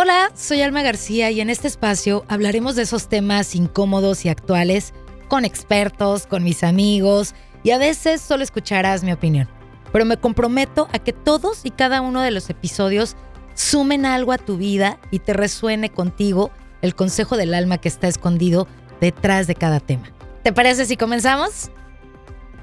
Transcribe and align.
Hola, 0.00 0.30
soy 0.36 0.62
Alma 0.62 0.82
García 0.82 1.32
y 1.32 1.40
en 1.40 1.50
este 1.50 1.66
espacio 1.66 2.24
hablaremos 2.28 2.76
de 2.76 2.82
esos 2.82 3.08
temas 3.08 3.56
incómodos 3.56 4.24
y 4.24 4.28
actuales 4.28 4.94
con 5.26 5.44
expertos, 5.44 6.28
con 6.28 6.44
mis 6.44 6.62
amigos 6.62 7.34
y 7.64 7.72
a 7.72 7.78
veces 7.78 8.20
solo 8.20 8.44
escucharás 8.44 9.02
mi 9.02 9.10
opinión. 9.10 9.48
Pero 9.92 10.04
me 10.04 10.16
comprometo 10.16 10.86
a 10.92 11.00
que 11.00 11.12
todos 11.12 11.64
y 11.64 11.72
cada 11.72 12.00
uno 12.00 12.22
de 12.22 12.30
los 12.30 12.48
episodios 12.48 13.16
sumen 13.54 14.06
algo 14.06 14.30
a 14.30 14.38
tu 14.38 14.56
vida 14.56 15.00
y 15.10 15.18
te 15.18 15.32
resuene 15.32 15.90
contigo 15.90 16.52
el 16.80 16.94
consejo 16.94 17.36
del 17.36 17.52
alma 17.52 17.78
que 17.78 17.88
está 17.88 18.06
escondido 18.06 18.68
detrás 19.00 19.48
de 19.48 19.56
cada 19.56 19.80
tema. 19.80 20.12
¿Te 20.44 20.52
parece 20.52 20.84
si 20.84 20.96
comenzamos? 20.96 21.72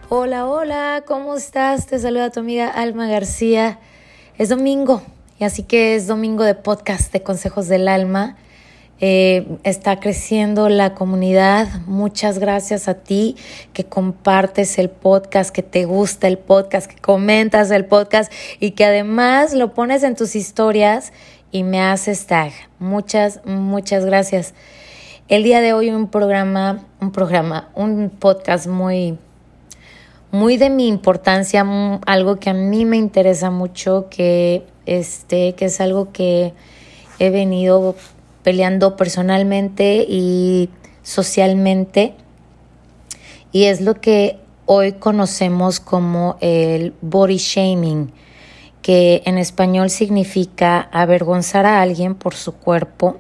Hola, 0.08 0.48
hola, 0.48 1.04
¿cómo 1.06 1.36
estás? 1.36 1.86
Te 1.86 2.00
saluda 2.00 2.32
tu 2.32 2.40
amiga 2.40 2.70
Alma 2.70 3.08
García. 3.08 3.82
Es 4.38 4.48
domingo 4.48 5.04
y 5.38 5.44
así 5.44 5.64
que 5.64 5.96
es 5.96 6.08
domingo 6.08 6.44
de 6.44 6.56
podcast 6.56 7.12
de 7.12 7.22
Consejos 7.22 7.68
del 7.68 7.88
Alma. 7.88 8.38
Eh, 9.02 9.58
está 9.64 10.00
creciendo 10.00 10.70
la 10.70 10.94
comunidad. 10.96 11.68
Muchas 11.86 12.40
gracias 12.40 12.88
a 12.88 12.94
ti 12.94 13.36
que 13.74 13.84
compartes 13.84 14.78
el 14.80 14.90
podcast, 14.90 15.54
que 15.54 15.64
te 15.64 15.84
gusta 15.84 16.30
el 16.30 16.38
podcast, 16.38 16.90
que 16.90 17.02
comentas 17.02 17.72
el 17.72 17.86
podcast 17.86 18.32
y 18.62 18.72
que 18.72 18.86
además 18.86 19.54
lo 19.54 19.74
pones 19.74 20.04
en 20.04 20.16
tus 20.16 20.38
historias 20.38 21.12
y 21.52 21.64
me 21.64 21.82
haces 21.82 22.26
tag. 22.26 22.54
Muchas, 22.80 23.42
muchas 23.46 24.06
gracias. 24.06 24.54
El 25.28 25.44
día 25.44 25.60
de 25.60 25.74
hoy 25.74 25.90
un 25.90 26.08
programa, 26.08 26.86
un 27.02 27.12
programa, 27.12 27.70
un 27.76 28.10
podcast 28.10 28.68
muy, 28.68 29.18
muy 30.32 30.56
de 30.56 30.70
mi 30.70 30.88
importancia, 30.88 31.66
algo 32.06 32.38
que 32.38 32.52
a 32.52 32.54
mí 32.54 32.86
me 32.86 32.96
interesa 32.96 33.52
mucho, 33.52 34.08
que 34.10 34.66
este, 34.86 35.54
que 35.54 35.66
es 35.66 35.82
algo 35.82 36.12
que 36.12 36.54
he 37.20 37.30
venido 37.30 37.96
peleando 38.44 38.96
personalmente 38.96 40.06
y 40.08 40.70
socialmente. 41.04 42.14
Y 43.52 43.66
es 43.66 43.82
lo 43.82 44.02
que 44.02 44.38
hoy 44.66 44.94
conocemos 44.94 45.80
como 45.80 46.38
el 46.42 46.94
body 47.02 47.38
shaming, 47.38 48.12
que 48.82 49.24
en 49.26 49.38
español 49.38 49.90
significa 49.90 50.90
avergonzar 50.92 51.66
a 51.66 51.82
alguien 51.82 52.16
por 52.16 52.36
su 52.36 52.54
cuerpo, 52.54 53.20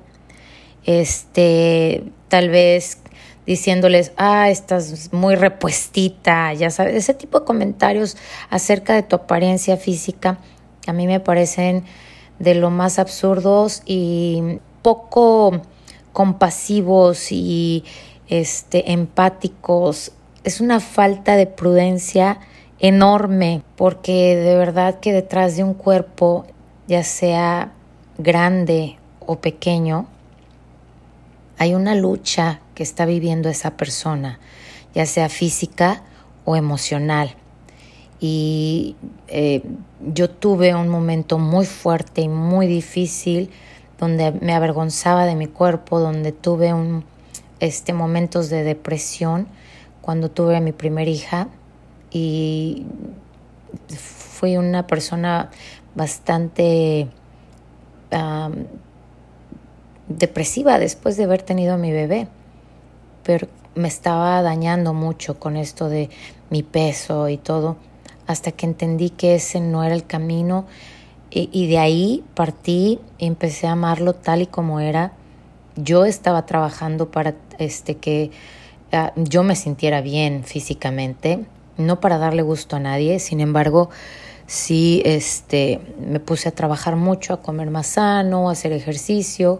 este, 0.85 2.03
tal 2.27 2.49
vez 2.49 2.99
diciéndoles, 3.45 4.11
ah, 4.17 4.49
estás 4.49 5.11
muy 5.13 5.35
repuestita, 5.35 6.53
ya 6.53 6.69
sabes, 6.69 6.95
ese 6.95 7.13
tipo 7.13 7.39
de 7.39 7.45
comentarios 7.45 8.17
acerca 8.49 8.93
de 8.93 9.03
tu 9.03 9.15
apariencia 9.15 9.77
física 9.77 10.39
a 10.87 10.93
mí 10.93 11.07
me 11.07 11.19
parecen 11.19 11.83
de 12.39 12.55
lo 12.55 12.69
más 12.69 12.99
absurdos 12.99 13.81
y 13.85 14.59
poco 14.81 15.61
compasivos 16.13 17.31
y 17.31 17.83
este, 18.27 18.91
empáticos. 18.91 20.11
Es 20.43 20.61
una 20.61 20.79
falta 20.79 21.35
de 21.35 21.47
prudencia 21.47 22.39
enorme 22.79 23.63
porque 23.75 24.35
de 24.35 24.55
verdad 24.55 24.99
que 24.99 25.13
detrás 25.13 25.57
de 25.57 25.63
un 25.63 25.73
cuerpo, 25.73 26.45
ya 26.87 27.03
sea 27.03 27.71
grande 28.17 28.97
o 29.25 29.37
pequeño, 29.37 30.07
hay 31.57 31.73
una 31.73 31.95
lucha 31.95 32.59
que 32.75 32.83
está 32.83 33.05
viviendo 33.05 33.49
esa 33.49 33.77
persona, 33.77 34.39
ya 34.93 35.05
sea 35.05 35.29
física 35.29 36.03
o 36.43 36.55
emocional. 36.55 37.35
Y 38.19 38.95
eh, 39.27 39.61
yo 40.13 40.29
tuve 40.29 40.73
un 40.73 40.87
momento 40.87 41.37
muy 41.37 41.65
fuerte 41.65 42.21
y 42.21 42.29
muy 42.29 42.67
difícil 42.67 43.49
donde 43.99 44.31
me 44.31 44.53
avergonzaba 44.53 45.25
de 45.25 45.35
mi 45.35 45.47
cuerpo, 45.47 45.99
donde 45.99 46.31
tuve 46.31 46.73
un, 46.73 47.03
este, 47.59 47.93
momentos 47.93 48.49
de 48.49 48.63
depresión 48.63 49.47
cuando 50.01 50.29
tuve 50.29 50.55
a 50.55 50.61
mi 50.61 50.71
primera 50.71 51.09
hija 51.09 51.47
y 52.11 52.85
fui 53.89 54.57
una 54.57 54.85
persona 54.85 55.49
bastante 55.95 57.07
depresiva 60.07 60.79
después 60.79 61.17
de 61.17 61.23
haber 61.23 61.41
tenido 61.41 61.73
a 61.73 61.77
mi 61.77 61.91
bebé, 61.91 62.27
pero 63.23 63.47
me 63.75 63.87
estaba 63.87 64.41
dañando 64.41 64.93
mucho 64.93 65.39
con 65.39 65.57
esto 65.57 65.89
de 65.89 66.09
mi 66.49 66.63
peso 66.63 67.27
y 67.29 67.37
todo, 67.37 67.77
hasta 68.27 68.51
que 68.51 68.65
entendí 68.65 69.09
que 69.09 69.35
ese 69.35 69.59
no 69.59 69.83
era 69.83 69.95
el 69.95 70.05
camino 70.05 70.65
y, 71.29 71.67
de 71.67 71.77
ahí 71.79 72.23
partí 72.33 72.99
y 73.17 73.25
empecé 73.25 73.67
a 73.67 73.73
amarlo 73.73 74.13
tal 74.13 74.41
y 74.43 74.47
como 74.47 74.79
era. 74.79 75.11
Yo 75.75 76.05
estaba 76.05 76.45
trabajando 76.45 77.11
para 77.11 77.35
este, 77.57 77.97
que 77.97 78.31
ah, 78.93 79.11
yo 79.17 79.43
me 79.43 79.57
sintiera 79.57 79.99
bien 79.99 80.45
físicamente, 80.45 81.45
no 81.77 81.99
para 81.99 82.17
darle 82.17 82.41
gusto 82.41 82.77
a 82.77 82.79
nadie, 82.79 83.19
sin 83.19 83.41
embargo, 83.41 83.89
sí 84.47 85.01
este, 85.03 85.81
me 85.99 86.21
puse 86.21 86.47
a 86.47 86.51
trabajar 86.53 86.95
mucho, 86.95 87.33
a 87.33 87.41
comer 87.41 87.69
más 87.69 87.87
sano, 87.87 88.47
a 88.47 88.53
hacer 88.53 88.71
ejercicio. 88.71 89.59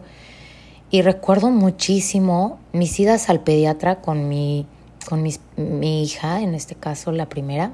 Y 0.92 1.02
recuerdo 1.02 1.50
muchísimo 1.50 2.58
mis 2.72 2.98
idas 3.02 3.30
al 3.30 3.42
pediatra 3.42 4.00
con 4.00 4.30
mi, 4.30 4.66
con 5.10 5.24
mi 5.24 6.04
hija, 6.04 6.42
en 6.42 6.54
este 6.54 6.76
caso 6.76 7.12
la 7.12 7.28
primera 7.28 7.74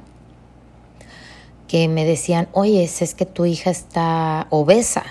que 1.72 1.88
me 1.88 2.04
decían, 2.04 2.50
oye, 2.52 2.84
es 2.84 3.16
que 3.16 3.26
tu 3.26 3.46
hija 3.46 3.70
está 3.70 4.48
obesa 4.50 5.06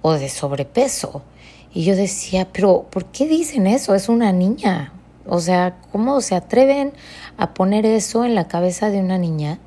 o 0.00 0.14
de 0.14 0.30
sobrepeso. 0.30 1.20
Y 1.74 1.84
yo 1.84 1.94
decía, 1.94 2.48
pero 2.50 2.86
¿por 2.90 3.04
qué 3.04 3.28
dicen 3.28 3.66
eso? 3.66 3.94
Es 3.94 4.08
una 4.08 4.32
niña. 4.32 4.94
O 5.26 5.40
sea, 5.40 5.76
¿cómo 5.92 6.22
se 6.22 6.36
atreven 6.36 6.94
a 7.36 7.52
poner 7.52 7.84
eso 7.84 8.24
en 8.24 8.34
la 8.34 8.48
cabeza 8.48 8.88
de 8.88 9.00
una 9.00 9.18
niña 9.18 9.58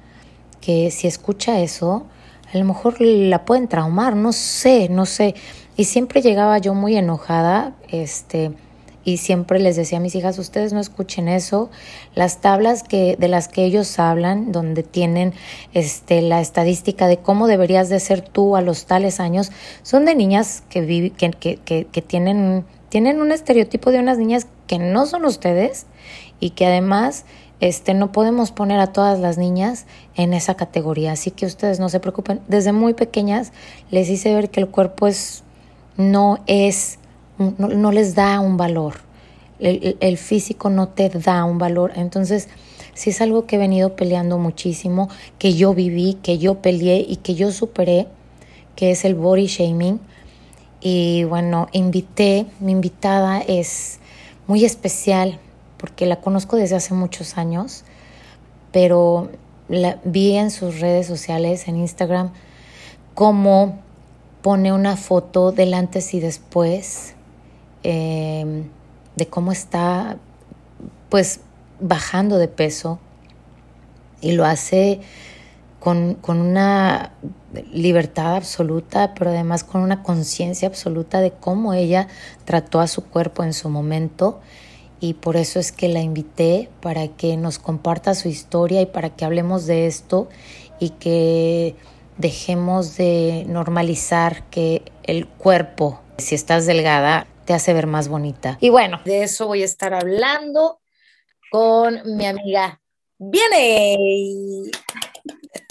que 0.59 0.89
si 0.89 1.05
escucha 1.05 1.59
eso, 1.59 2.07
a 2.51 2.57
lo 2.57 2.65
mejor 2.65 2.99
la 2.99 3.45
pueden 3.45 3.67
traumar? 3.67 4.15
No 4.15 4.33
sé, 4.33 4.89
no 4.89 5.05
sé. 5.05 5.35
Y 5.77 5.83
siempre 5.83 6.23
llegaba 6.23 6.57
yo 6.57 6.73
muy 6.73 6.97
enojada, 6.97 7.75
este, 7.89 8.53
y 9.03 9.17
siempre 9.17 9.59
les 9.59 9.75
decía 9.75 9.97
a 9.97 10.01
mis 10.01 10.15
hijas, 10.15 10.39
ustedes 10.39 10.73
no 10.73 10.79
escuchen 10.79 11.27
eso, 11.27 11.69
las 12.15 12.41
tablas 12.41 12.83
que, 12.83 13.15
de 13.17 13.27
las 13.27 13.47
que 13.47 13.65
ellos 13.65 13.99
hablan, 13.99 14.51
donde 14.51 14.83
tienen 14.83 15.33
este, 15.73 16.21
la 16.21 16.41
estadística 16.41 17.07
de 17.07 17.17
cómo 17.17 17.47
deberías 17.47 17.89
de 17.89 17.99
ser 17.99 18.21
tú 18.21 18.55
a 18.55 18.61
los 18.61 18.85
tales 18.85 19.19
años, 19.19 19.51
son 19.81 20.05
de 20.05 20.15
niñas 20.15 20.63
que, 20.69 21.11
que, 21.17 21.31
que, 21.31 21.85
que 21.85 22.01
tienen, 22.01 22.65
tienen 22.89 23.21
un 23.21 23.31
estereotipo 23.31 23.91
de 23.91 23.99
unas 23.99 24.17
niñas 24.17 24.47
que 24.67 24.79
no 24.79 25.05
son 25.05 25.25
ustedes 25.25 25.85
y 26.39 26.51
que 26.51 26.65
además 26.65 27.25
este, 27.63 27.93
no 27.93 28.11
podemos 28.11 28.51
poner 28.51 28.81
a 28.81 28.87
todas 28.87 29.19
las 29.19 29.37
niñas 29.37 29.85
en 30.15 30.33
esa 30.33 30.55
categoría. 30.55 31.13
Así 31.13 31.31
que 31.31 31.45
ustedes 31.45 31.79
no 31.79 31.87
se 31.87 32.01
preocupen. 32.01 32.41
Desde 32.49 32.73
muy 32.73 32.93
pequeñas 32.93 33.53
les 33.89 34.09
hice 34.09 34.35
ver 34.35 34.49
que 34.49 34.59
el 34.59 34.67
cuerpo 34.67 35.07
es, 35.07 35.43
no 35.95 36.39
es 36.45 36.99
no, 37.57 37.91
les 37.91 38.15
da 38.15 38.39
un 38.39 38.57
valor. 38.57 38.95
El, 39.59 40.17
físico 40.17 40.69
no 40.69 40.89
te 40.89 41.09
da 41.09 41.45
un 41.45 41.57
valor. 41.57 41.93
Entonces, 41.95 42.49
si 42.93 43.11
es 43.11 43.21
algo 43.21 43.45
que 43.45 43.55
he 43.55 43.59
venido 43.59 43.95
peleando 43.95 44.37
muchísimo, 44.37 45.09
que 45.37 45.53
yo 45.53 45.73
viví, 45.73 46.15
que 46.21 46.37
yo 46.37 46.55
peleé 46.55 47.05
y 47.07 47.17
que 47.17 47.35
yo 47.35 47.51
superé, 47.51 48.07
que 48.75 48.91
es 48.91 49.05
el 49.05 49.15
body 49.15 49.47
shaming. 49.47 49.99
Y 50.81 51.23
bueno, 51.23 51.67
invité, 51.71 52.45
mi 52.59 52.73
invitada 52.73 53.39
es 53.39 53.99
muy 54.47 54.65
especial 54.65 55.39
porque 55.77 56.05
la 56.05 56.21
conozco 56.21 56.55
desde 56.55 56.75
hace 56.75 56.93
muchos 56.93 57.37
años, 57.37 57.83
pero 58.71 59.29
la 59.69 59.99
vi 60.03 60.35
en 60.35 60.51
sus 60.51 60.79
redes 60.79 61.07
sociales, 61.07 61.67
en 61.67 61.77
Instagram, 61.77 62.31
cómo 63.13 63.79
pone 64.41 64.73
una 64.73 64.97
foto 64.97 65.51
del 65.51 65.73
antes 65.73 66.13
y 66.13 66.19
después 66.19 67.12
Em, 67.83 68.69
de 69.15 69.27
cómo 69.27 69.51
está 69.51 70.17
pues 71.09 71.41
bajando 71.79 72.37
de 72.37 72.47
peso 72.47 72.99
y 74.21 74.31
lo 74.31 74.45
hace 74.45 75.01
con, 75.79 76.15
con 76.15 76.39
una 76.39 77.11
libertad 77.71 78.37
absoluta, 78.37 79.13
pero 79.13 79.31
además 79.31 79.65
con 79.65 79.81
una 79.81 80.01
conciencia 80.01 80.67
absoluta 80.67 81.19
de 81.19 81.31
cómo 81.31 81.73
ella 81.73 82.07
trató 82.45 82.79
a 82.79 82.87
su 82.87 83.03
cuerpo 83.03 83.43
en 83.43 83.53
su 83.53 83.69
momento. 83.69 84.39
Y 85.01 85.15
por 85.15 85.35
eso 85.35 85.59
es 85.59 85.73
que 85.73 85.89
la 85.89 85.99
invité 85.99 86.69
para 86.81 87.09
que 87.09 87.35
nos 87.35 87.59
comparta 87.59 88.15
su 88.15 88.29
historia 88.29 88.81
y 88.81 88.85
para 88.85 89.09
que 89.09 89.25
hablemos 89.25 89.65
de 89.65 89.85
esto 89.87 90.29
y 90.79 90.91
que 90.91 91.75
dejemos 92.17 92.95
de 92.95 93.45
normalizar 93.49 94.43
que 94.49 94.83
el 95.03 95.27
cuerpo, 95.27 95.99
si 96.17 96.35
estás 96.35 96.65
delgada, 96.65 97.27
te 97.45 97.53
hace 97.53 97.73
ver 97.73 97.87
más 97.87 98.07
bonita. 98.07 98.57
Y 98.59 98.69
bueno, 98.69 98.99
de 99.05 99.23
eso 99.23 99.47
voy 99.47 99.61
a 99.61 99.65
estar 99.65 99.93
hablando 99.93 100.79
con 101.51 102.01
mi 102.17 102.25
amiga 102.25 102.79
Viene. 103.25 104.71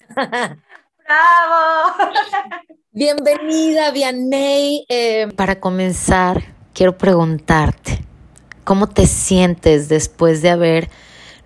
¡Bravo! 1.05 1.93
Bienvenida, 2.93 3.91
Vianney. 3.91 4.87
Eh, 4.89 5.29
para 5.37 5.61
comenzar, 5.61 6.43
quiero 6.73 6.97
preguntarte, 6.97 7.99
¿cómo 8.65 8.89
te 8.89 9.07
sientes 9.07 9.89
después 9.89 10.41
de 10.41 10.51
haber 10.51 10.89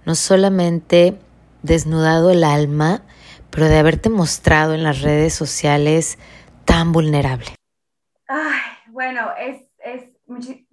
no 0.05 0.14
solamente 0.14 1.19
desnudado 1.62 2.31
el 2.31 2.44
alma, 2.44 3.02
pero 3.50 3.67
de 3.67 3.78
haberte 3.78 4.08
mostrado 4.08 4.75
en 4.75 4.84
las 4.84 5.02
redes 5.02 5.34
sociales 5.34 6.19
tan 6.64 6.93
vulnerable? 6.93 7.55
Ay, 8.28 8.61
bueno, 8.88 9.31
es, 9.40 9.62
es 9.78 10.05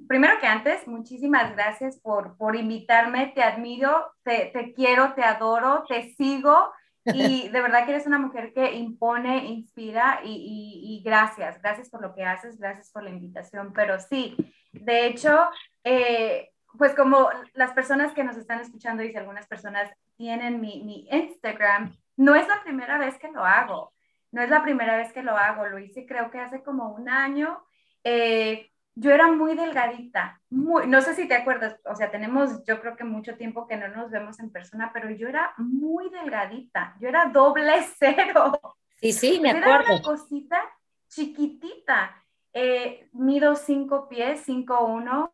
primero 0.07 0.39
que 0.39 0.47
antes, 0.47 0.87
muchísimas 0.87 1.53
gracias 1.53 1.99
por, 1.99 2.37
por 2.37 2.55
invitarme, 2.55 3.31
te 3.35 3.43
admiro, 3.43 4.11
te, 4.23 4.51
te 4.53 4.73
quiero, 4.73 5.13
te 5.13 5.23
adoro, 5.23 5.83
te 5.87 6.13
sigo 6.15 6.71
y 7.05 7.49
de 7.49 7.61
verdad 7.61 7.85
que 7.85 7.91
eres 7.91 8.07
una 8.07 8.19
mujer 8.19 8.53
que 8.53 8.73
impone, 8.73 9.45
inspira 9.45 10.21
y, 10.23 11.01
gracias, 11.03 11.61
gracias 11.61 11.89
por 11.89 12.01
lo 12.01 12.13
que 12.15 12.23
haces, 12.23 12.57
gracias 12.59 12.91
por 12.91 13.03
la 13.03 13.09
invitación. 13.09 13.73
Pero 13.73 13.99
sí, 13.99 14.35
de 14.71 15.07
hecho, 15.07 15.49
eh, 15.83 16.51
pues 16.77 16.95
como 16.95 17.29
las 17.53 17.73
personas 17.73 18.13
que 18.13 18.23
nos 18.23 18.37
están 18.37 18.59
escuchando 18.59 19.03
y 19.03 19.11
si 19.11 19.17
algunas 19.17 19.47
personas 19.47 19.91
tienen 20.17 20.61
mi, 20.61 20.83
mi, 20.83 21.07
Instagram, 21.11 21.95
no 22.15 22.35
es 22.35 22.47
la 22.47 22.63
primera 22.63 22.97
vez 22.97 23.17
que 23.17 23.31
lo 23.31 23.43
hago, 23.43 23.93
no 24.31 24.41
es 24.41 24.49
la 24.49 24.63
primera 24.63 24.97
vez 24.97 25.11
que 25.11 25.23
lo 25.23 25.37
hago, 25.37 25.67
lo 25.67 25.79
hice 25.79 26.05
creo 26.05 26.31
que 26.31 26.39
hace 26.39 26.63
como 26.63 26.89
un 26.89 27.09
año. 27.09 27.63
Eh, 28.03 28.69
yo 28.95 29.11
era 29.11 29.31
muy 29.31 29.55
delgadita, 29.55 30.39
muy, 30.49 30.87
no 30.87 31.01
sé 31.01 31.15
si 31.15 31.27
te 31.27 31.35
acuerdas, 31.35 31.77
o 31.85 31.95
sea, 31.95 32.11
tenemos 32.11 32.63
yo 32.65 32.79
creo 32.79 32.95
que 32.95 33.03
mucho 33.03 33.35
tiempo 33.37 33.67
que 33.67 33.77
no 33.77 33.87
nos 33.87 34.11
vemos 34.11 34.39
en 34.39 34.51
persona, 34.51 34.91
pero 34.93 35.09
yo 35.09 35.27
era 35.27 35.53
muy 35.57 36.09
delgadita, 36.09 36.95
yo 36.99 37.09
era 37.09 37.25
doble 37.25 37.73
cero. 37.99 38.59
Sí, 38.99 39.11
sí, 39.11 39.39
me 39.41 39.51
acuerdo. 39.51 39.69
Era 39.69 39.95
una 39.95 40.01
cosita 40.01 40.61
chiquitita. 41.07 42.23
Eh, 42.55 43.09
mido 43.13 43.55
cinco 43.55 44.07
pies, 44.07 44.43
cinco 44.45 44.85
uno, 44.85 45.31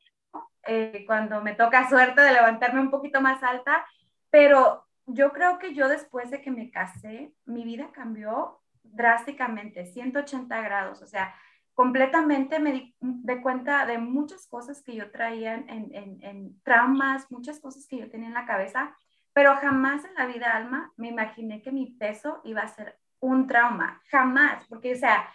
eh, 0.63 1.03
cuando 1.05 1.41
me 1.41 1.53
toca 1.53 1.89
suerte 1.89 2.21
de 2.21 2.31
levantarme 2.31 2.79
un 2.79 2.89
poquito 2.89 3.19
más 3.19 3.43
alta, 3.43 3.85
pero 4.29 4.85
yo 5.05 5.31
creo 5.33 5.59
que 5.59 5.73
yo 5.73 5.89
después 5.89 6.31
de 6.31 6.41
que 6.41 6.51
me 6.51 6.71
casé, 6.71 7.33
mi 7.45 7.65
vida 7.65 7.89
cambió 7.91 8.61
drásticamente, 8.83 9.85
180 9.85 10.61
grados, 10.61 11.01
o 11.01 11.07
sea, 11.07 11.35
completamente 11.79 12.59
me 12.59 12.73
di 12.73 12.93
de 12.99 13.41
cuenta 13.41 13.85
de 13.85 13.99
muchas 13.99 14.45
cosas 14.47 14.83
que 14.83 14.93
yo 14.95 15.11
traía 15.11 15.53
en, 15.55 16.61
traumas, 16.61 17.31
muchas 17.31 17.61
cosas 17.61 17.87
que 17.87 17.99
yo 17.99 18.09
tenía 18.09 18.27
en 18.27 18.33
la 18.33 18.45
cabeza, 18.45 18.93
pero 19.31 19.55
jamás 19.55 20.03
en 20.03 20.13
la 20.15 20.25
vida, 20.25 20.57
Alma, 20.57 20.91
me 20.97 21.07
imaginé 21.07 21.61
que 21.61 21.71
mi 21.71 21.85
peso 21.85 22.41
iba 22.43 22.63
a 22.63 22.67
ser 22.67 22.99
un 23.21 23.47
trauma, 23.47 24.01
jamás, 24.11 24.67
porque, 24.67 24.91
o 24.91 24.97
sea, 24.97 25.33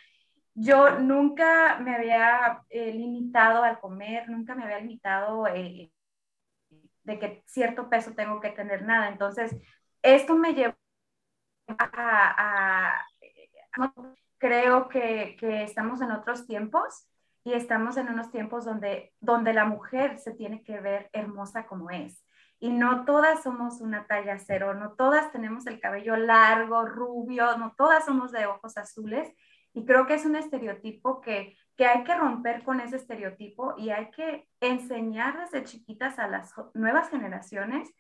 yo 0.53 1.01
nunca 1.01 1.79
me 1.79 1.95
había 1.95 2.63
eh, 2.69 2.93
limitado 2.93 3.63
al 3.63 3.81
comer, 3.81 4.29
nunca 4.29 4.55
me 4.55 4.65
había 4.65 4.81
limitado 4.81 5.47
eh, 5.47 5.91
de 7.05 7.19
que 7.19 7.43
cierto 7.47 7.89
peso 7.89 8.13
tengo 8.15 8.43
que 8.43 8.51
tener 8.51 8.83
nada. 8.83 9.09
Entonces, 9.09 9.57
esto 10.03 10.37
me 10.37 10.53
llevó 10.53 10.75
a 11.79 13.01
creo 14.61 14.89
que, 14.89 15.37
estamos 15.65 16.01
en 16.01 16.13
otros 16.13 16.47
tiempos 16.47 17.09
y 17.45 17.53
estamos 17.53 17.97
en 17.97 18.09
unos 18.09 18.31
tiempos 18.31 18.65
donde, 18.65 19.13
donde 19.21 19.53
la 19.53 19.65
mujer 19.65 20.19
se 20.19 20.33
tiene 20.33 20.63
que 20.63 20.81
ver 20.81 21.11
hermosa 21.13 21.67
como 21.67 21.91
es. 21.91 22.25
Y 22.61 22.71
no 22.71 23.05
todas 23.05 23.43
somos 23.43 23.81
una 23.81 24.07
talla 24.07 24.39
cero, 24.39 24.75
no 24.75 24.93
todas 24.93 25.33
tenemos 25.33 25.67
el 25.67 25.81
cabello 25.81 26.17
largo, 26.17 26.87
rubio, 26.87 27.59
no 27.59 27.75
todas 27.77 28.05
somos 28.05 28.33
de 28.33 28.47
ojos 28.47 28.79
azules. 28.79 29.29
Y 29.75 29.85
creo 29.85 30.07
que 30.07 30.15
es 30.15 30.25
un 30.25 30.37
estereotipo 30.37 31.21
que, 31.21 31.57
que 31.77 31.87
hay 31.87 32.05
que 32.05 32.15
romper 32.15 32.63
con 32.63 32.81
ese 32.81 32.97
estereotipo 32.97 33.75
y 33.77 33.91
hay 33.91 34.11
que 34.13 34.49
enseñar 34.61 35.39
desde 35.41 35.65
chiquitas 35.65 36.19
a 36.19 36.29
las 36.29 36.55
nuevas 36.75 37.11
generaciones 37.11 37.93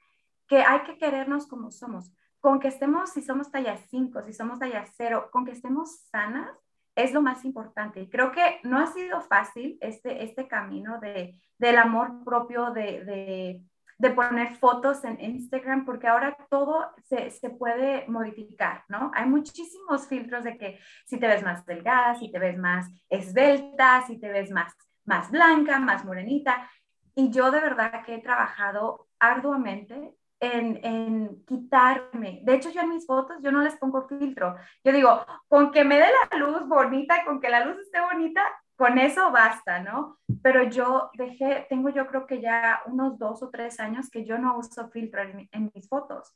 que 0.46 0.62
hay 0.62 0.82
que 0.84 0.98
querernos 0.98 1.48
como 1.48 1.72
somos 1.72 2.12
con 2.44 2.60
que 2.60 2.68
estemos, 2.68 3.08
si 3.08 3.22
somos 3.22 3.50
talla 3.50 3.78
5, 3.78 4.20
si 4.26 4.34
somos 4.34 4.58
talla 4.58 4.84
0, 4.98 5.30
con 5.32 5.46
que 5.46 5.52
estemos 5.52 6.00
sanas, 6.10 6.50
es 6.94 7.14
lo 7.14 7.22
más 7.22 7.42
importante. 7.46 8.06
Creo 8.10 8.32
que 8.32 8.60
no 8.64 8.78
ha 8.78 8.86
sido 8.88 9.22
fácil 9.22 9.78
este, 9.80 10.22
este 10.22 10.46
camino 10.46 11.00
de, 11.00 11.40
del 11.56 11.78
amor 11.78 12.22
propio, 12.22 12.70
de, 12.70 13.02
de, 13.02 13.62
de, 13.96 14.10
poner 14.10 14.56
fotos 14.56 15.04
en 15.04 15.18
Instagram, 15.22 15.86
porque 15.86 16.06
ahora 16.06 16.36
todo 16.50 16.90
se, 17.04 17.30
se, 17.30 17.48
puede 17.48 18.06
modificar, 18.08 18.84
¿no? 18.88 19.10
Hay 19.14 19.24
muchísimos 19.24 20.06
filtros 20.06 20.44
de 20.44 20.58
que 20.58 20.78
si 21.06 21.18
te 21.18 21.26
ves 21.26 21.42
más 21.42 21.64
delgada, 21.64 22.14
si 22.16 22.30
te 22.30 22.38
ves 22.38 22.58
más 22.58 22.90
esbelta, 23.08 24.02
si 24.06 24.20
te 24.20 24.28
ves 24.28 24.50
más, 24.50 24.74
más 25.06 25.30
blanca, 25.30 25.78
más 25.78 26.04
morenita. 26.04 26.70
Y 27.14 27.30
yo 27.30 27.50
de 27.50 27.60
verdad 27.60 28.04
que 28.04 28.16
he 28.16 28.20
trabajado 28.20 29.08
arduamente 29.18 30.12
en, 30.40 31.44
quitarme. 31.46 32.40
De 32.44 32.54
hecho, 32.54 32.70
yo 32.70 32.80
en 32.80 32.90
mis 32.90 33.06
fotos, 33.06 33.36
yo 33.42 33.50
no 33.50 33.62
les 33.62 33.76
pongo 33.76 34.06
filtro. 34.08 34.56
Yo 34.82 34.92
digo, 34.92 35.24
con 35.48 35.70
que 35.72 35.84
me 35.84 35.96
dé 35.96 36.06
la 36.30 36.38
luz 36.38 36.66
bonita, 36.68 37.24
con 37.24 37.40
que 37.40 37.48
la 37.48 37.64
luz 37.64 37.78
esté 37.78 38.00
bonita, 38.00 38.42
con 38.76 38.98
eso 38.98 39.30
basta, 39.30 39.80
¿no? 39.80 40.18
Pero 40.42 40.64
yo 40.64 41.10
dejé, 41.14 41.66
tengo 41.68 41.90
yo 41.90 42.06
creo 42.06 42.26
que 42.26 42.40
ya 42.40 42.80
unos 42.86 43.18
dos 43.18 43.42
o 43.42 43.50
tres 43.50 43.78
años 43.80 44.10
que 44.10 44.24
yo 44.24 44.38
no 44.38 44.58
uso 44.58 44.88
filtro 44.88 45.22
en, 45.22 45.70
mis 45.74 45.88
fotos, 45.88 46.34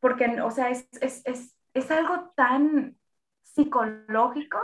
porque, 0.00 0.40
o 0.40 0.50
sea, 0.50 0.70
es, 0.70 0.88
es, 1.00 1.22
es, 1.24 1.56
es 1.74 1.90
algo 1.90 2.32
tan 2.36 2.96
psicológico. 3.42 4.58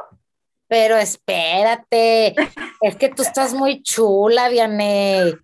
Pero 0.68 0.96
espérate, 0.96 2.34
es 2.82 2.96
que 2.96 3.08
tú 3.08 3.22
estás 3.22 3.54
muy 3.54 3.82
chula, 3.82 4.48
Vianney. 4.48 5.34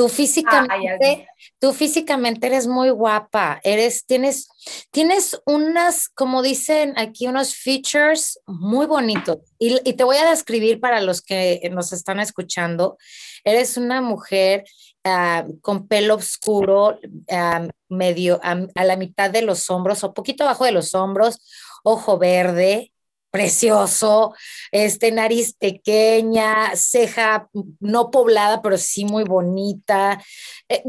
Tú 0.00 0.08
físicamente, 0.08 1.28
tú 1.58 1.74
físicamente 1.74 2.46
eres 2.46 2.66
muy 2.66 2.88
guapa, 2.88 3.60
eres, 3.62 4.06
tienes, 4.06 4.48
tienes 4.90 5.38
unas, 5.44 6.08
como 6.08 6.40
dicen 6.40 6.94
aquí, 6.96 7.26
unos 7.26 7.54
features 7.54 8.40
muy 8.46 8.86
bonitos. 8.86 9.40
Y, 9.58 9.78
te 9.92 10.04
voy 10.04 10.16
a 10.16 10.30
describir 10.30 10.80
para 10.80 11.02
los 11.02 11.20
que 11.20 11.68
nos 11.70 11.92
están 11.92 12.18
escuchando. 12.18 12.96
Eres 13.44 13.76
una 13.76 14.00
mujer 14.00 14.64
ah, 15.04 15.44
con 15.60 15.86
pelo 15.86 16.14
oscuro, 16.14 16.98
ah, 17.30 17.68
medio 17.90 18.40
a 18.42 18.84
la 18.84 18.96
mitad 18.96 19.28
de 19.28 19.42
los 19.42 19.68
hombros 19.68 20.02
o 20.02 20.14
poquito 20.14 20.44
abajo 20.44 20.64
de 20.64 20.72
los 20.72 20.94
hombros, 20.94 21.46
ojo 21.84 22.16
verde, 22.16 22.90
precioso, 23.30 24.34
este, 24.72 25.12
nariz 25.12 25.54
pequeña, 25.54 26.74
ceja 26.74 27.48
no 27.80 28.10
poblada, 28.10 28.62
pero 28.62 28.76
sí 28.76 29.04
muy 29.04 29.24
bonita. 29.24 30.22
Eh, 30.68 30.82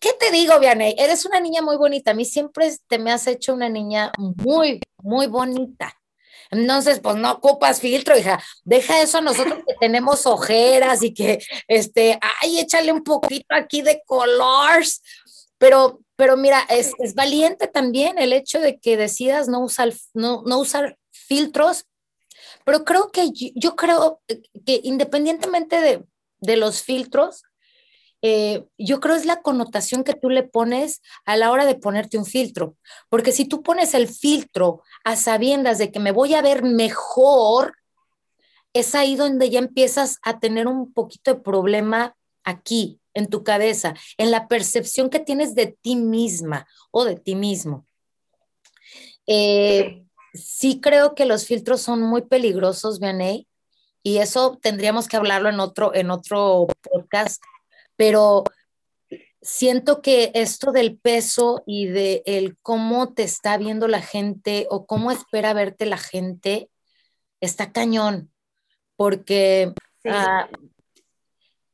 ¿Qué 0.00 0.12
te 0.18 0.30
digo, 0.30 0.58
Vianey? 0.58 0.94
Eres 0.98 1.24
una 1.24 1.40
niña 1.40 1.62
muy 1.62 1.76
bonita. 1.76 2.10
A 2.10 2.14
mí 2.14 2.24
siempre 2.24 2.70
te 2.88 2.98
me 2.98 3.12
has 3.12 3.26
hecho 3.26 3.54
una 3.54 3.68
niña 3.68 4.12
muy, 4.18 4.80
muy 4.98 5.26
bonita. 5.28 5.96
Entonces, 6.50 7.00
pues 7.00 7.16
no 7.16 7.32
ocupas 7.32 7.80
filtro, 7.80 8.18
hija. 8.18 8.42
Deja 8.64 9.00
eso 9.00 9.18
a 9.18 9.22
nosotros 9.22 9.60
que 9.66 9.74
tenemos 9.80 10.26
ojeras 10.26 11.02
y 11.02 11.14
que, 11.14 11.38
este, 11.66 12.18
ay, 12.42 12.58
échale 12.58 12.92
un 12.92 13.02
poquito 13.02 13.54
aquí 13.54 13.80
de 13.80 14.02
colores. 14.04 15.02
Pero, 15.56 16.00
pero 16.16 16.36
mira, 16.36 16.60
es, 16.68 16.92
es 16.98 17.14
valiente 17.14 17.68
también 17.68 18.18
el 18.18 18.32
hecho 18.32 18.60
de 18.60 18.78
que 18.78 18.96
decidas 18.98 19.48
no 19.48 19.60
usar, 19.60 19.94
no, 20.12 20.42
no 20.44 20.58
usar 20.58 20.98
filtros, 21.22 21.86
pero 22.64 22.84
creo 22.84 23.10
que 23.10 23.30
yo, 23.32 23.76
creo 23.76 24.20
que 24.28 24.80
independientemente 24.84 25.80
de, 25.80 26.04
de 26.40 26.56
los 26.56 26.82
filtros, 26.82 27.42
eh, 28.24 28.64
yo 28.78 29.00
creo 29.00 29.16
es 29.16 29.26
la 29.26 29.42
connotación 29.42 30.04
que 30.04 30.14
tú 30.14 30.30
le 30.30 30.44
pones 30.44 31.02
a 31.24 31.36
la 31.36 31.50
hora 31.50 31.66
de 31.66 31.74
ponerte 31.74 32.18
un 32.18 32.24
filtro, 32.24 32.76
porque 33.08 33.32
si 33.32 33.44
tú 33.44 33.62
pones 33.62 33.94
el 33.94 34.06
filtro 34.08 34.82
a 35.04 35.16
sabiendas 35.16 35.78
de 35.78 35.90
que 35.90 35.98
me 35.98 36.12
voy 36.12 36.34
a 36.34 36.42
ver 36.42 36.62
mejor, 36.62 37.74
es 38.72 38.94
ahí 38.94 39.16
donde 39.16 39.50
ya 39.50 39.58
empiezas 39.58 40.18
a 40.22 40.38
tener 40.38 40.68
un 40.68 40.92
poquito 40.92 41.34
de 41.34 41.40
problema 41.40 42.16
aquí, 42.44 43.00
en 43.14 43.28
tu 43.28 43.44
cabeza, 43.44 43.94
en 44.16 44.30
la 44.30 44.48
percepción 44.48 45.10
que 45.10 45.20
tienes 45.20 45.54
de 45.54 45.76
ti 45.82 45.96
misma 45.96 46.66
o 46.90 47.04
de 47.04 47.16
ti 47.16 47.34
mismo. 47.34 47.86
Eh, 49.26 50.04
sí 50.32 50.80
creo 50.80 51.14
que 51.14 51.26
los 51.26 51.46
filtros 51.46 51.80
son 51.80 52.02
muy 52.02 52.22
peligrosos, 52.22 53.00
Vianey, 53.00 53.48
y 54.02 54.18
eso 54.18 54.58
tendríamos 54.60 55.08
que 55.08 55.16
hablarlo 55.16 55.48
en 55.48 55.60
otro, 55.60 55.94
en 55.94 56.10
otro 56.10 56.66
podcast, 56.82 57.42
pero 57.96 58.44
siento 59.40 60.02
que 60.02 60.30
esto 60.34 60.72
del 60.72 60.98
peso 60.98 61.62
y 61.66 61.86
de 61.86 62.22
el 62.26 62.56
cómo 62.62 63.12
te 63.12 63.24
está 63.24 63.56
viendo 63.58 63.88
la 63.88 64.00
gente 64.00 64.66
o 64.70 64.86
cómo 64.86 65.10
espera 65.10 65.52
verte 65.52 65.86
la 65.86 65.98
gente 65.98 66.70
está 67.40 67.72
cañón, 67.72 68.32
porque 68.96 69.72
ah, 70.06 70.48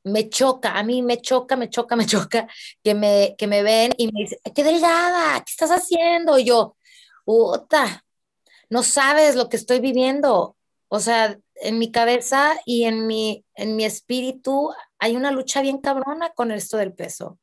me 0.04 0.28
choca, 0.28 0.78
a 0.78 0.82
mí 0.82 1.02
me 1.02 1.20
choca, 1.20 1.56
me 1.56 1.68
choca, 1.68 1.96
me 1.96 2.06
choca 2.06 2.48
que 2.82 2.94
me, 2.94 3.34
que 3.36 3.46
me 3.46 3.62
ven 3.62 3.92
y 3.98 4.10
me 4.12 4.22
dicen, 4.22 4.38
qué 4.54 4.64
delgada, 4.64 5.38
¿qué 5.44 5.50
estás 5.50 5.70
haciendo? 5.70 6.38
Y 6.38 6.44
yo, 6.44 6.76
puta, 7.24 8.04
no 8.70 8.82
sabes 8.82 9.36
lo 9.36 9.48
que 9.48 9.56
estoy 9.56 9.80
viviendo. 9.80 10.56
O 10.88 11.00
sea, 11.00 11.38
en 11.56 11.78
mi 11.78 11.90
cabeza 11.90 12.58
y 12.64 12.84
en 12.84 13.06
mi, 13.06 13.44
en 13.54 13.76
mi 13.76 13.84
espíritu 13.84 14.70
hay 14.98 15.16
una 15.16 15.30
lucha 15.30 15.60
bien 15.60 15.78
cabrona 15.78 16.30
con 16.30 16.50
esto 16.50 16.76
del 16.76 16.94
peso. 16.94 17.38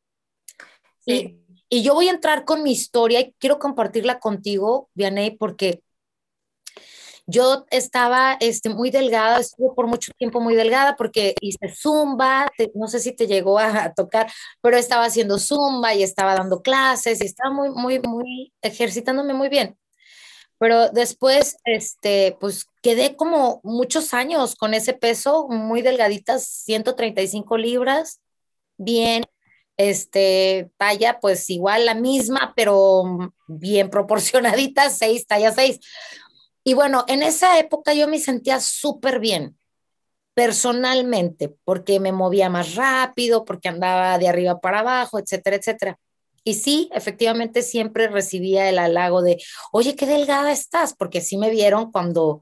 Y, 1.05 1.37
y, 1.69 1.83
yo 1.83 1.93
voy 1.93 2.07
a 2.07 2.11
entrar 2.11 2.45
con 2.45 2.63
mi 2.63 2.71
historia 2.71 3.19
y 3.19 3.35
quiero 3.37 3.59
compartirla 3.59 4.19
contigo, 4.19 4.89
Vianey, 4.95 5.37
porque 5.37 5.83
yo 7.27 7.65
estaba 7.71 8.37
este, 8.39 8.69
muy 8.69 8.91
delgada, 8.91 9.39
estuve 9.39 9.73
por 9.75 9.87
mucho 9.87 10.11
tiempo 10.17 10.39
muy 10.39 10.55
delgada 10.55 10.95
porque 10.95 11.33
hice 11.41 11.73
zumba, 11.73 12.51
no 12.75 12.87
sé 12.87 12.99
si 12.99 13.13
te 13.13 13.27
llegó 13.27 13.57
a, 13.57 13.93
tocar, 13.93 14.31
pero 14.61 14.77
estaba 14.77 15.05
haciendo 15.05 15.39
zumba 15.39 15.93
y 15.95 16.03
estaba 16.03 16.35
dando 16.35 16.61
clases 16.61 17.21
y 17.21 17.25
estaba 17.25 17.51
muy, 17.53 17.69
muy, 17.69 17.99
muy 17.99 18.53
ejercitándome 18.61 19.33
muy 19.33 19.49
bien. 19.49 19.77
Pero 20.65 20.89
después, 20.89 21.57
este, 21.63 22.35
pues 22.39 22.71
quedé 22.81 23.15
como 23.15 23.61
muchos 23.63 24.15
años 24.15 24.55
con 24.55 24.73
ese 24.73 24.93
peso, 24.93 25.47
muy 25.47 25.83
delgaditas, 25.83 26.43
135 26.47 27.55
libras, 27.55 28.19
bien, 28.75 29.25
este, 29.77 30.71
talla 30.77 31.19
pues 31.19 31.51
igual 31.51 31.85
la 31.85 31.93
misma, 31.93 32.53
pero 32.55 33.03
bien 33.47 33.91
proporcionadita, 33.91 34.89
6, 34.89 35.27
talla 35.27 35.51
6. 35.51 35.79
Y 36.63 36.73
bueno, 36.73 37.05
en 37.07 37.21
esa 37.21 37.59
época 37.59 37.93
yo 37.93 38.07
me 38.07 38.17
sentía 38.17 38.59
súper 38.59 39.19
bien, 39.19 39.59
personalmente, 40.33 41.55
porque 41.63 41.99
me 41.99 42.11
movía 42.11 42.49
más 42.49 42.73
rápido, 42.73 43.45
porque 43.45 43.69
andaba 43.69 44.17
de 44.17 44.29
arriba 44.29 44.59
para 44.59 44.79
abajo, 44.79 45.19
etcétera, 45.19 45.57
etcétera. 45.57 45.99
Y 46.47 46.53
sí, 46.53 46.89
efectivamente 46.93 47.63
siempre 47.63 48.07
recibía 48.07 48.69
el 48.69 48.77
halago 48.77 49.23
de, 49.23 49.41
oye, 49.71 49.95
qué 49.95 50.05
delgada 50.05 50.51
estás, 50.51 50.95
porque 50.95 51.19
sí 51.19 51.37
me 51.37 51.49
vieron 51.49 51.91
cuando 51.91 52.41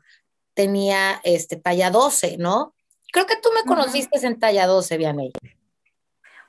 tenía 0.53 1.21
este, 1.23 1.55
talla 1.55 1.89
12, 1.89 2.37
¿no? 2.37 2.75
Creo 3.13 3.25
que 3.25 3.37
tú 3.37 3.49
me 3.55 3.63
conociste 3.63 4.19
en 4.27 4.37
talla 4.37 4.67
12, 4.67 4.97
Vianey. 4.97 5.31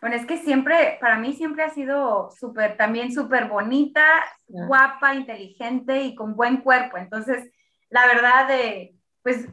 Bueno, 0.00 0.16
es 0.16 0.26
que 0.26 0.36
siempre, 0.38 0.98
para 1.00 1.16
mí 1.16 1.32
siempre 1.32 1.62
ha 1.62 1.70
sido 1.70 2.28
súper, 2.38 2.76
también 2.76 3.14
súper 3.14 3.48
bonita, 3.48 4.04
guapa, 4.48 5.14
inteligente 5.14 6.02
y 6.02 6.16
con 6.16 6.34
buen 6.34 6.56
cuerpo. 6.56 6.98
Entonces, 6.98 7.52
la 7.88 8.04
verdad, 8.08 8.48
de, 8.48 8.96
pues 9.22 9.46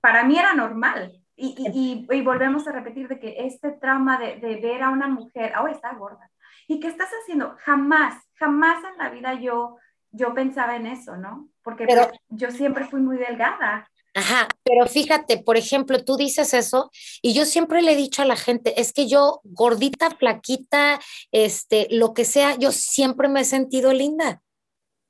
para 0.00 0.22
mí 0.22 0.38
era 0.38 0.54
normal. 0.54 1.12
Y, 1.34 2.06
y, 2.08 2.22
volvemos 2.22 2.68
a 2.68 2.72
repetir 2.72 3.08
de 3.08 3.18
que 3.18 3.34
este 3.46 3.72
trauma 3.72 4.18
de, 4.18 4.36
de 4.36 4.56
ver 4.60 4.82
a 4.82 4.90
una 4.90 5.08
mujer, 5.08 5.52
oh, 5.60 5.66
está 5.66 5.92
gorda. 5.94 6.30
¿Y 6.68 6.80
qué 6.80 6.88
estás 6.88 7.08
haciendo? 7.22 7.56
Jamás, 7.64 8.22
jamás 8.34 8.84
en 8.84 8.98
la 8.98 9.08
vida 9.08 9.34
yo, 9.40 9.78
yo 10.12 10.34
pensaba 10.34 10.76
en 10.76 10.86
eso, 10.86 11.16
¿no? 11.16 11.48
Porque 11.62 11.86
pero, 11.86 12.10
yo 12.28 12.50
siempre 12.50 12.84
fui 12.84 13.00
muy 13.00 13.16
delgada. 13.16 13.90
Ajá, 14.14 14.48
pero 14.62 14.86
fíjate, 14.86 15.38
por 15.38 15.56
ejemplo, 15.56 16.04
tú 16.04 16.16
dices 16.16 16.52
eso 16.52 16.90
y 17.22 17.32
yo 17.32 17.46
siempre 17.46 17.82
le 17.82 17.92
he 17.92 17.96
dicho 17.96 18.20
a 18.20 18.26
la 18.26 18.36
gente, 18.36 18.80
es 18.80 18.92
que 18.92 19.08
yo 19.08 19.40
gordita, 19.44 20.10
flaquita, 20.10 21.00
este, 21.32 21.88
lo 21.90 22.12
que 22.12 22.24
sea, 22.24 22.56
yo 22.56 22.70
siempre 22.70 23.28
me 23.28 23.40
he 23.40 23.44
sentido 23.44 23.92
linda, 23.92 24.42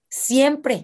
siempre. 0.09 0.83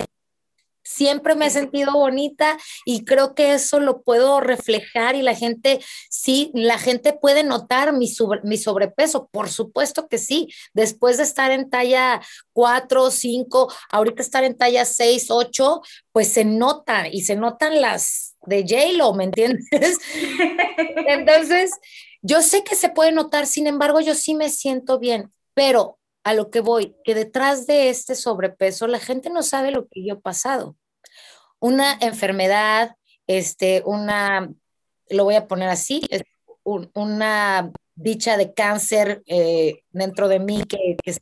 Siempre 0.84 1.34
me 1.34 1.46
he 1.46 1.50
sentido 1.50 1.92
bonita 1.92 2.56
y 2.84 3.04
creo 3.04 3.34
que 3.34 3.54
eso 3.54 3.80
lo 3.80 4.02
puedo 4.02 4.40
reflejar 4.40 5.16
y 5.16 5.22
la 5.22 5.34
gente, 5.34 5.80
sí, 6.10 6.50
la 6.54 6.78
gente 6.78 7.12
puede 7.12 7.42
notar 7.42 7.92
mi, 7.92 8.12
mi 8.42 8.58
sobrepeso, 8.58 9.28
por 9.32 9.48
supuesto 9.48 10.08
que 10.08 10.18
sí. 10.18 10.48
Después 10.74 11.16
de 11.16 11.24
estar 11.24 11.50
en 11.50 11.70
talla 11.70 12.20
4, 12.52 13.10
5, 13.10 13.72
ahorita 13.90 14.22
estar 14.22 14.44
en 14.44 14.56
talla 14.56 14.84
6, 14.84 15.30
8, 15.30 15.80
pues 16.12 16.28
se 16.28 16.44
nota 16.44 17.08
y 17.08 17.22
se 17.22 17.36
notan 17.36 17.80
las 17.80 18.36
de 18.46 18.62
J-Lo, 18.62 19.14
¿me 19.14 19.24
entiendes? 19.24 19.64
Entonces, 21.08 21.70
yo 22.22 22.42
sé 22.42 22.62
que 22.64 22.74
se 22.74 22.88
puede 22.88 23.12
notar, 23.12 23.46
sin 23.46 23.66
embargo, 23.66 24.00
yo 24.00 24.14
sí 24.14 24.34
me 24.34 24.48
siento 24.48 24.98
bien, 24.98 25.32
pero 25.54 25.98
a 26.24 26.32
lo 26.32 26.50
que 26.50 26.60
voy, 26.60 26.96
que 27.04 27.14
detrás 27.14 27.66
de 27.66 27.90
este 27.90 28.14
sobrepeso 28.14 28.86
la 28.86 28.98
gente 28.98 29.30
no 29.30 29.42
sabe 29.42 29.70
lo 29.70 29.86
que 29.86 30.04
yo 30.04 30.14
he 30.14 30.20
pasado. 30.20 30.76
Una 31.60 31.96
enfermedad, 32.00 32.96
este, 33.26 33.82
una, 33.84 34.50
lo 35.10 35.24
voy 35.24 35.34
a 35.36 35.46
poner 35.46 35.68
así, 35.68 36.00
una 36.64 37.70
dicha 37.94 38.36
de 38.36 38.54
cáncer 38.54 39.22
eh, 39.26 39.82
dentro 39.90 40.28
de 40.28 40.40
mí 40.40 40.64
que, 40.64 40.96
que, 41.02 41.14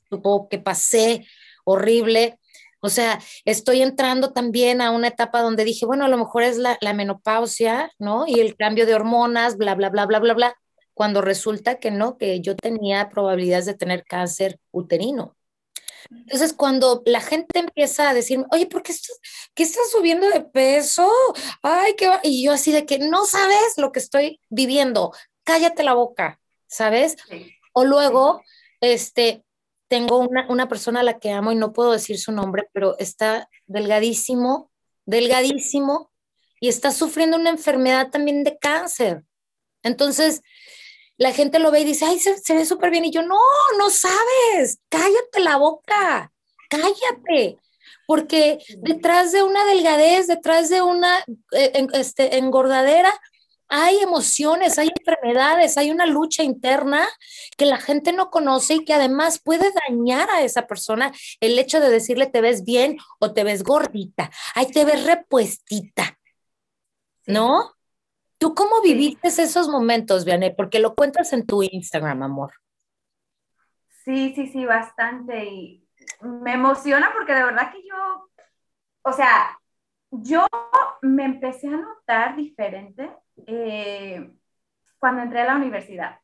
que 0.50 0.58
pasé 0.58 1.26
horrible. 1.64 2.38
O 2.80 2.88
sea, 2.88 3.20
estoy 3.44 3.82
entrando 3.82 4.32
también 4.32 4.80
a 4.80 4.90
una 4.90 5.08
etapa 5.08 5.42
donde 5.42 5.64
dije, 5.64 5.84
bueno, 5.84 6.04
a 6.04 6.08
lo 6.08 6.18
mejor 6.18 6.42
es 6.44 6.58
la, 6.58 6.78
la 6.80 6.94
menopausia, 6.94 7.92
¿no? 7.98 8.26
Y 8.26 8.40
el 8.40 8.56
cambio 8.56 8.86
de 8.86 8.94
hormonas, 8.94 9.56
bla, 9.56 9.74
bla, 9.74 9.90
bla, 9.90 10.06
bla, 10.06 10.18
bla, 10.18 10.34
bla 10.34 10.61
cuando 10.94 11.20
resulta 11.20 11.78
que 11.78 11.90
no, 11.90 12.18
que 12.18 12.40
yo 12.40 12.56
tenía 12.56 13.08
probabilidades 13.10 13.66
de 13.66 13.74
tener 13.74 14.04
cáncer 14.04 14.58
uterino. 14.70 15.36
Entonces, 16.10 16.52
cuando 16.52 17.02
la 17.06 17.20
gente 17.20 17.58
empieza 17.58 18.10
a 18.10 18.14
decirme, 18.14 18.44
oye, 18.50 18.66
¿por 18.66 18.82
qué 18.82 18.92
estás, 18.92 19.18
qué 19.54 19.62
estás 19.62 19.90
subiendo 19.90 20.28
de 20.28 20.40
peso? 20.40 21.10
Ay, 21.62 21.94
qué 21.96 22.08
va. 22.08 22.20
Y 22.22 22.44
yo 22.44 22.52
así 22.52 22.72
de 22.72 22.86
que 22.86 22.98
no 22.98 23.24
sabes 23.24 23.74
lo 23.76 23.92
que 23.92 24.00
estoy 24.00 24.40
viviendo, 24.48 25.12
cállate 25.44 25.82
la 25.82 25.94
boca, 25.94 26.40
¿sabes? 26.66 27.16
O 27.72 27.84
luego, 27.84 28.42
este, 28.80 29.44
tengo 29.88 30.18
una, 30.18 30.46
una 30.48 30.68
persona 30.68 31.00
a 31.00 31.04
la 31.04 31.18
que 31.18 31.30
amo 31.30 31.52
y 31.52 31.56
no 31.56 31.72
puedo 31.72 31.92
decir 31.92 32.18
su 32.18 32.32
nombre, 32.32 32.68
pero 32.72 32.98
está 32.98 33.48
delgadísimo, 33.66 34.70
delgadísimo, 35.06 36.10
y 36.60 36.68
está 36.68 36.92
sufriendo 36.92 37.36
una 37.36 37.50
enfermedad 37.50 38.10
también 38.10 38.44
de 38.44 38.56
cáncer. 38.56 39.24
Entonces, 39.82 40.42
la 41.22 41.32
gente 41.32 41.60
lo 41.60 41.70
ve 41.70 41.80
y 41.80 41.84
dice, 41.84 42.04
ay, 42.04 42.18
se, 42.18 42.54
ve 42.54 42.66
súper 42.66 42.90
bien. 42.90 43.04
Y 43.04 43.12
yo, 43.12 43.22
no, 43.22 43.38
no 43.78 43.90
sabes, 43.90 44.80
cállate 44.88 45.38
la 45.38 45.56
boca, 45.56 46.32
cállate. 46.68 47.58
Porque 48.08 48.58
detrás 48.78 49.30
de 49.30 49.44
una 49.44 49.64
delgadez, 49.64 50.26
detrás 50.26 50.68
de 50.68 50.82
una 50.82 51.20
eh, 51.52 51.86
este, 51.92 52.38
engordadera, 52.38 53.14
hay 53.68 53.98
emociones, 54.00 54.78
hay 54.78 54.90
enfermedades, 54.98 55.78
hay 55.78 55.92
una 55.92 56.06
lucha 56.06 56.42
interna 56.42 57.08
que 57.56 57.66
la 57.66 57.78
gente 57.78 58.12
no 58.12 58.28
conoce 58.28 58.74
y 58.74 58.84
que 58.84 58.92
además 58.92 59.40
puede 59.40 59.72
dañar 59.88 60.28
a 60.28 60.42
esa 60.42 60.66
persona 60.66 61.12
el 61.40 61.56
hecho 61.58 61.80
de 61.80 61.88
decirle 61.88 62.26
te 62.26 62.40
ves 62.40 62.64
bien 62.64 62.98
o 63.20 63.32
te 63.32 63.44
ves 63.44 63.62
gordita, 63.62 64.30
ay, 64.56 64.66
te 64.66 64.84
ves 64.84 65.06
repuestita, 65.06 66.18
¿no? 67.26 67.72
¿Tú 68.42 68.56
cómo 68.56 68.82
viviste 68.82 69.28
esos 69.28 69.68
momentos, 69.68 70.24
Vianey? 70.24 70.52
Porque 70.52 70.80
lo 70.80 70.96
cuentas 70.96 71.32
en 71.32 71.46
tu 71.46 71.62
Instagram, 71.62 72.24
amor. 72.24 72.52
Sí, 74.04 74.32
sí, 74.34 74.48
sí, 74.48 74.64
bastante. 74.64 75.44
Y 75.44 75.88
me 76.22 76.54
emociona 76.54 77.12
porque 77.16 77.34
de 77.34 77.44
verdad 77.44 77.70
que 77.70 77.86
yo, 77.88 78.28
o 79.02 79.12
sea, 79.12 79.56
yo 80.10 80.48
me 81.02 81.24
empecé 81.24 81.68
a 81.68 81.76
notar 81.76 82.34
diferente 82.34 83.12
eh, 83.46 84.28
cuando 84.98 85.22
entré 85.22 85.42
a 85.42 85.46
la 85.46 85.54
universidad. 85.54 86.18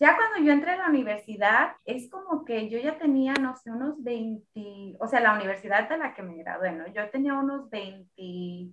Ya 0.00 0.16
cuando 0.16 0.38
yo 0.38 0.50
entré 0.50 0.70
a 0.70 0.76
la 0.78 0.88
universidad, 0.88 1.76
es 1.84 2.08
como 2.08 2.46
que 2.46 2.70
yo 2.70 2.78
ya 2.78 2.96
tenía, 2.96 3.34
no 3.34 3.54
sé, 3.54 3.70
unos 3.70 4.02
20, 4.02 4.96
o 4.98 5.06
sea, 5.06 5.20
la 5.20 5.34
universidad 5.34 5.90
de 5.90 5.98
la 5.98 6.14
que 6.14 6.22
me 6.22 6.38
gradué, 6.38 6.72
¿no? 6.72 6.86
Yo 6.86 7.10
tenía 7.10 7.34
unos 7.34 7.68
20 7.68 8.72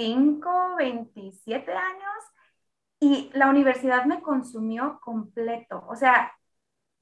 25, 0.00 0.76
27 0.76 1.72
años 1.72 2.24
y 2.98 3.30
la 3.34 3.48
universidad 3.50 4.04
me 4.06 4.22
consumió 4.22 4.98
completo. 5.02 5.84
O 5.88 5.96
sea, 5.96 6.32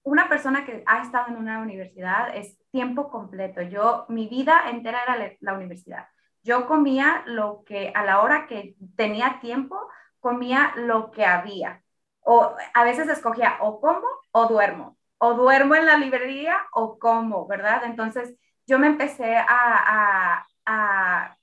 una 0.03 0.29
persona 0.29 0.65
que 0.65 0.83
ha 0.87 1.03
estado 1.03 1.29
en 1.29 1.37
una 1.37 1.61
universidad 1.61 2.37
es 2.37 2.59
tiempo 2.71 3.09
completo. 3.09 3.63
Yo, 3.63 4.07
mi 4.09 4.29
vida 4.29 4.71
entera 4.71 5.03
era 5.05 5.37
la 5.41 5.55
universidad. 5.55 6.09
Yo 6.43 6.67
comía 6.67 7.23
lo 7.27 7.63
que 7.65 7.93
a 7.95 8.05
la 8.05 8.21
hora 8.23 8.47
que 8.47 8.75
tenía 8.97 9.39
tiempo, 9.41 9.77
comía 10.21 10.73
lo 10.77 11.11
que 11.11 11.25
había. 11.25 11.83
O 12.21 12.55
a 12.75 12.85
veces 12.85 13.09
escogía 13.09 13.59
o 13.61 13.81
como 13.81 14.07
o 14.33 14.47
duermo. 14.47 14.97
O 15.19 15.35
duermo 15.35 15.75
en 15.75 15.87
la 15.87 15.97
librería 15.97 16.67
o 16.73 16.99
como, 16.99 17.47
¿verdad? 17.47 17.83
Entonces 17.85 18.37
yo 18.67 18.79
me 18.79 18.87
empecé 18.89 19.37
a, 19.37 20.47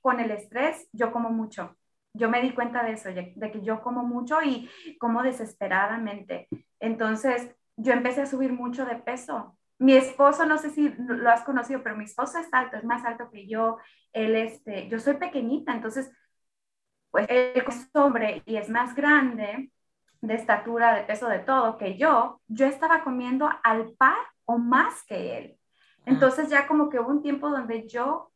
con 0.00 0.20
el 0.20 0.30
estrés, 0.30 0.88
yo 0.92 1.12
como 1.12 1.30
mucho. 1.30 1.76
Yo 2.12 2.30
me 2.30 2.40
di 2.40 2.52
cuenta 2.52 2.82
de 2.82 2.92
eso, 2.92 3.10
de 3.10 3.50
que 3.50 3.60
yo 3.62 3.82
como 3.82 4.02
mucho 4.02 4.42
y 4.42 4.70
como 4.98 5.22
desesperadamente. 5.22 6.48
Entonces, 6.80 7.54
yo 7.76 7.92
empecé 7.92 8.22
a 8.22 8.26
subir 8.26 8.52
mucho 8.52 8.86
de 8.86 8.96
peso. 8.96 9.58
Mi 9.78 9.94
esposo, 9.94 10.46
no 10.46 10.56
sé 10.56 10.70
si 10.70 10.94
lo 10.98 11.28
has 11.30 11.42
conocido, 11.42 11.82
pero 11.82 11.96
mi 11.96 12.04
esposo 12.04 12.38
es 12.38 12.48
alto, 12.52 12.76
es 12.76 12.84
más 12.84 13.04
alto 13.04 13.30
que 13.30 13.46
yo. 13.46 13.76
Él, 14.12 14.34
este, 14.34 14.88
yo 14.88 14.98
soy 14.98 15.14
pequeñita, 15.14 15.74
entonces, 15.74 16.10
pues 17.10 17.26
él 17.28 17.52
es 17.54 17.90
hombre 17.94 18.42
y 18.46 18.56
es 18.56 18.70
más 18.70 18.94
grande 18.94 19.70
de 20.22 20.34
estatura, 20.34 20.94
de 20.94 21.04
peso, 21.04 21.28
de 21.28 21.40
todo 21.40 21.76
que 21.76 21.98
yo. 21.98 22.40
Yo 22.48 22.66
estaba 22.66 23.04
comiendo 23.04 23.50
al 23.62 23.92
par 23.98 24.16
o 24.46 24.56
más 24.58 25.04
que 25.04 25.38
él. 25.38 25.58
Entonces 26.06 26.48
ya 26.48 26.66
como 26.66 26.88
que 26.88 27.00
hubo 27.00 27.10
un 27.10 27.22
tiempo 27.22 27.50
donde 27.50 27.86
yo 27.88 28.30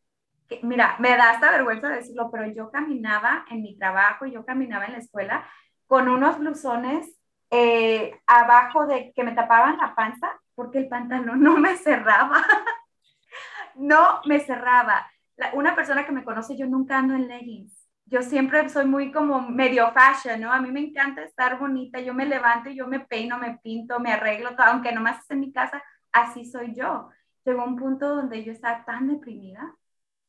mira, 0.63 0.97
me 0.99 1.17
da 1.17 1.31
hasta 1.31 1.51
vergüenza 1.51 1.89
decirlo, 1.89 2.31
pero 2.31 2.47
yo 2.53 2.71
caminaba 2.71 3.45
en 3.51 3.63
mi 3.63 3.77
trabajo, 3.79 4.27
yo 4.27 4.45
caminaba 4.45 4.87
en 4.87 4.93
la 4.93 4.99
escuela 4.99 5.47
con 5.87 6.09
unos 6.09 6.39
blusones 6.39 7.21
eh, 7.51 8.21
abajo 8.27 8.87
de 8.87 9.13
que 9.13 9.25
me 9.25 9.33
tapaban 9.33 9.77
la 9.79 9.95
panza 9.95 10.41
porque 10.55 10.79
el 10.79 10.89
pantalón 10.89 11.43
no 11.43 11.57
me 11.57 11.77
cerraba. 11.77 12.43
no 13.77 14.21
me 14.25 14.41
cerraba. 14.41 15.11
una 15.55 15.75
persona 15.75 16.05
que 16.05 16.13
me 16.13 16.25
conoce, 16.25 16.57
yo 16.57 16.67
nunca 16.67 16.99
ando 16.99 17.15
en 17.15 17.29
leggings. 17.29 17.77
Yo 18.07 18.23
siempre 18.23 18.69
soy 18.69 18.87
muy 18.87 19.13
como 19.13 19.41
medio 19.41 19.93
fashion, 19.93 20.41
¿no? 20.41 20.53
A 20.53 20.61
mí 20.61 20.71
me 20.73 20.81
encanta 20.81 21.23
estar 21.23 21.59
bonita. 21.59 22.01
Yo 22.01 22.13
me 22.13 22.27
levanto 22.27 22.71
yo 22.71 22.87
me 22.89 23.01
peino, 23.01 23.39
me 23.39 23.59
pinto, 23.59 24.01
me 24.01 24.13
arreglo 24.13 24.51
todo, 24.57 24.67
aunque 24.67 24.93
nomás 24.93 25.21
esté 25.21 25.35
en 25.35 25.41
mi 25.41 25.53
casa, 25.53 25.83
así 26.13 26.45
soy 26.45 26.75
yo. 26.75 27.09
Llegó 27.45 27.65
un 27.65 27.77
punto 27.77 28.17
donde 28.17 28.45
yo 28.45 28.53
estaba 28.53 28.85
tan 28.85 29.09
deprimida 29.09 29.75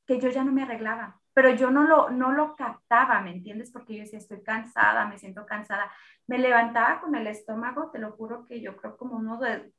que 0.05 0.19
yo 0.19 0.29
ya 0.29 0.43
no 0.43 0.51
me 0.51 0.63
arreglaba, 0.63 1.21
pero 1.33 1.49
yo 1.51 1.71
no 1.71 1.83
lo, 1.83 2.09
no 2.09 2.31
lo 2.31 2.55
captaba, 2.55 3.21
¿me 3.21 3.31
entiendes? 3.31 3.71
Porque 3.71 3.95
yo 3.95 4.01
decía, 4.01 4.19
estoy 4.19 4.43
cansada, 4.43 5.05
me 5.05 5.17
siento 5.17 5.45
cansada. 5.45 5.91
Me 6.27 6.37
levantaba 6.37 6.99
con 6.99 7.15
el 7.15 7.27
estómago, 7.27 7.89
te 7.91 7.99
lo 7.99 8.11
juro 8.11 8.45
que 8.45 8.61
yo 8.61 8.75
creo 8.75 8.97
como 8.97 9.15
uno 9.15 9.39
de, 9.39 9.71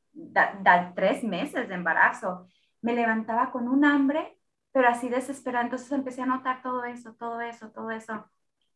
tres 0.94 1.24
meses 1.24 1.68
de 1.68 1.74
embarazo. 1.74 2.46
Me 2.80 2.94
levantaba 2.94 3.50
con 3.50 3.68
un 3.68 3.84
hambre, 3.84 4.38
pero 4.72 4.88
así 4.88 5.08
desesperada. 5.08 5.64
Entonces 5.64 5.92
empecé 5.92 6.22
a 6.22 6.26
notar 6.26 6.62
todo 6.62 6.84
eso, 6.84 7.14
todo 7.14 7.40
eso, 7.40 7.70
todo 7.70 7.90
eso. 7.90 8.24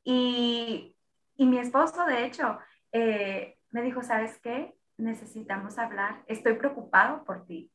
Y, 0.04 0.94
y 1.36 1.46
mi 1.46 1.58
esposo, 1.58 2.04
de 2.04 2.26
hecho, 2.26 2.58
eh, 2.92 3.58
me 3.70 3.82
dijo, 3.82 4.02
¿sabes 4.02 4.38
qué? 4.42 4.76
Necesitamos 4.98 5.78
hablar. 5.78 6.22
Estoy 6.26 6.54
preocupado 6.54 7.24
por 7.24 7.46
ti. 7.46 7.72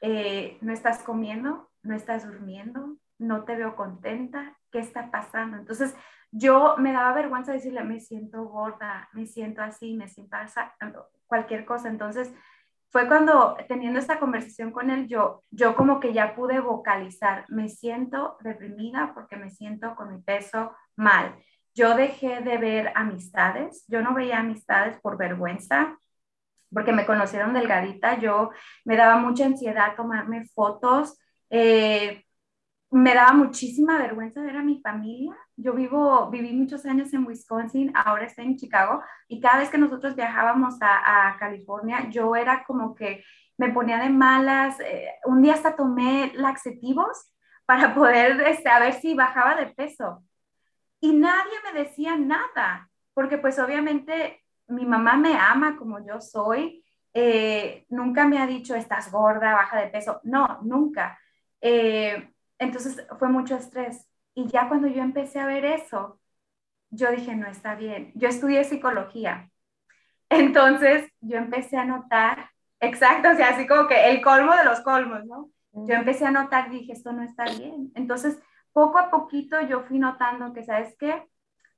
Eh, 0.00 0.58
no 0.62 0.72
estás 0.72 1.02
comiendo, 1.02 1.70
no 1.82 1.94
estás 1.94 2.26
durmiendo, 2.26 2.96
no 3.18 3.44
te 3.44 3.56
veo 3.56 3.76
contenta, 3.76 4.56
¿qué 4.70 4.78
está 4.78 5.10
pasando? 5.10 5.56
Entonces 5.56 5.94
yo 6.30 6.76
me 6.78 6.92
daba 6.92 7.12
vergüenza 7.12 7.52
decirle, 7.52 7.84
me 7.84 8.00
siento 8.00 8.44
gorda, 8.44 9.08
me 9.12 9.26
siento 9.26 9.62
así, 9.62 9.94
me 9.94 10.08
siento 10.08 10.36
así, 10.36 10.60
cualquier 11.26 11.64
cosa. 11.64 11.88
Entonces 11.88 12.32
fue 12.90 13.06
cuando 13.06 13.56
teniendo 13.68 13.98
esta 13.98 14.18
conversación 14.18 14.72
con 14.72 14.90
él, 14.90 15.08
yo, 15.08 15.44
yo 15.50 15.76
como 15.76 16.00
que 16.00 16.12
ya 16.12 16.34
pude 16.34 16.60
vocalizar, 16.60 17.44
me 17.48 17.68
siento 17.68 18.36
deprimida 18.40 19.12
porque 19.14 19.36
me 19.36 19.50
siento 19.50 19.94
con 19.94 20.14
mi 20.14 20.22
peso 20.22 20.72
mal. 20.96 21.34
Yo 21.74 21.94
dejé 21.94 22.40
de 22.40 22.58
ver 22.58 22.92
amistades, 22.94 23.84
yo 23.88 24.02
no 24.02 24.14
veía 24.14 24.40
amistades 24.40 24.98
por 25.00 25.16
vergüenza, 25.16 25.98
porque 26.72 26.92
me 26.92 27.06
conocieron 27.06 27.54
delgadita, 27.54 28.18
yo 28.18 28.50
me 28.84 28.96
daba 28.96 29.16
mucha 29.16 29.46
ansiedad 29.46 29.94
tomarme 29.96 30.46
fotos, 30.54 31.18
eh, 31.50 32.24
me 32.90 33.14
daba 33.14 33.32
muchísima 33.32 33.98
vergüenza 33.98 34.40
ver 34.40 34.56
a 34.56 34.62
mi 34.62 34.80
familia. 34.80 35.36
Yo 35.56 35.74
vivo, 35.74 36.30
viví 36.30 36.52
muchos 36.52 36.86
años 36.86 37.12
en 37.12 37.26
Wisconsin, 37.26 37.92
ahora 37.94 38.24
estoy 38.24 38.46
en 38.46 38.56
Chicago, 38.56 39.02
y 39.28 39.40
cada 39.40 39.58
vez 39.58 39.68
que 39.68 39.78
nosotros 39.78 40.16
viajábamos 40.16 40.76
a, 40.80 41.36
California, 41.38 42.08
yo 42.10 42.34
era 42.34 42.64
como 42.64 42.94
que 42.94 43.24
me 43.58 43.70
ponía 43.70 43.98
de 43.98 44.10
malas. 44.10 44.80
Eh, 44.80 45.08
un 45.26 45.42
día 45.42 45.54
hasta 45.54 45.76
tomé 45.76 46.32
laxativos 46.34 47.32
para 47.66 47.94
poder 47.94 48.40
este, 48.42 48.68
a 48.68 48.78
ver 48.78 48.94
si 48.94 49.14
bajaba 49.14 49.54
de 49.56 49.66
peso. 49.66 50.24
Y 51.00 51.12
nadie 51.14 51.52
me 51.64 51.80
decía 51.80 52.16
nada, 52.16 52.90
porque 53.14 53.38
pues 53.38 53.58
obviamente 53.58 54.42
mi 54.68 54.86
mamá 54.86 55.16
me 55.16 55.36
ama 55.36 55.76
como 55.76 56.04
yo 56.04 56.20
soy. 56.20 56.84
Eh, 57.12 57.84
nunca 57.90 58.26
me 58.26 58.38
ha 58.38 58.46
dicho, 58.46 58.74
estás 58.74 59.10
gorda, 59.12 59.54
baja 59.54 59.78
de 59.80 59.88
peso. 59.88 60.20
No, 60.24 60.60
nunca. 60.62 61.18
Eh, 61.60 62.32
entonces 62.58 63.06
fue 63.18 63.28
mucho 63.28 63.56
estrés. 63.56 64.06
Y 64.34 64.46
ya 64.48 64.68
cuando 64.68 64.88
yo 64.88 65.02
empecé 65.02 65.40
a 65.40 65.46
ver 65.46 65.64
eso, 65.64 66.20
yo 66.90 67.10
dije, 67.10 67.34
no 67.34 67.46
está 67.48 67.74
bien. 67.74 68.12
Yo 68.14 68.28
estudié 68.28 68.64
psicología. 68.64 69.50
Entonces 70.30 71.10
yo 71.20 71.38
empecé 71.38 71.76
a 71.76 71.84
notar, 71.84 72.50
exacto, 72.80 73.30
o 73.30 73.34
sea, 73.34 73.50
así 73.50 73.66
como 73.66 73.88
que 73.88 74.10
el 74.10 74.22
colmo 74.22 74.54
de 74.54 74.64
los 74.64 74.80
colmos, 74.80 75.24
¿no? 75.24 75.50
Yo 75.72 75.94
empecé 75.94 76.26
a 76.26 76.30
notar, 76.30 76.70
dije, 76.70 76.92
esto 76.92 77.12
no 77.12 77.22
está 77.22 77.44
bien. 77.44 77.92
Entonces, 77.94 78.38
poco 78.72 78.98
a 78.98 79.10
poquito 79.10 79.60
yo 79.62 79.82
fui 79.82 79.98
notando 79.98 80.52
que, 80.52 80.64
¿sabes 80.64 80.94
qué? 80.98 81.24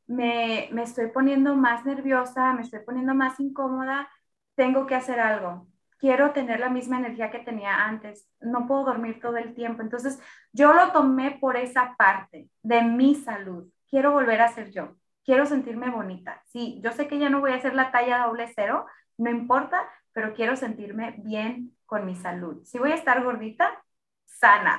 Me, 0.06 0.68
me 0.72 0.82
estoy 0.82 1.08
poniendo 1.08 1.54
más 1.54 1.84
nerviosa, 1.84 2.52
me 2.54 2.62
estoy 2.62 2.80
poniendo 2.80 3.14
más 3.14 3.38
incómoda, 3.40 4.08
tengo 4.54 4.86
que 4.86 4.94
hacer 4.94 5.20
algo 5.20 5.70
quiero 6.00 6.32
tener 6.32 6.58
la 6.60 6.70
misma 6.70 6.98
energía 6.98 7.30
que 7.30 7.40
tenía 7.40 7.84
antes, 7.84 8.26
no 8.40 8.66
puedo 8.66 8.84
dormir 8.84 9.20
todo 9.20 9.36
el 9.36 9.54
tiempo. 9.54 9.82
Entonces, 9.82 10.18
yo 10.52 10.72
lo 10.72 10.92
tomé 10.92 11.32
por 11.32 11.56
esa 11.56 11.94
parte 11.96 12.48
de 12.62 12.82
mi 12.82 13.14
salud. 13.14 13.68
Quiero 13.88 14.12
volver 14.12 14.40
a 14.40 14.52
ser 14.52 14.70
yo, 14.70 14.96
quiero 15.24 15.46
sentirme 15.46 15.90
bonita. 15.90 16.42
Sí, 16.46 16.80
yo 16.82 16.92
sé 16.92 17.06
que 17.06 17.18
ya 17.18 17.28
no 17.28 17.40
voy 17.40 17.52
a 17.52 17.56
hacer 17.56 17.74
la 17.74 17.92
talla 17.92 18.24
doble 18.26 18.50
cero, 18.54 18.86
no 19.18 19.30
importa, 19.30 19.88
pero 20.12 20.32
quiero 20.34 20.56
sentirme 20.56 21.16
bien 21.18 21.76
con 21.84 22.06
mi 22.06 22.16
salud. 22.16 22.64
Si 22.64 22.78
voy 22.78 22.92
a 22.92 22.96
estar 22.96 23.22
gordita, 23.22 23.84
sana. 24.24 24.78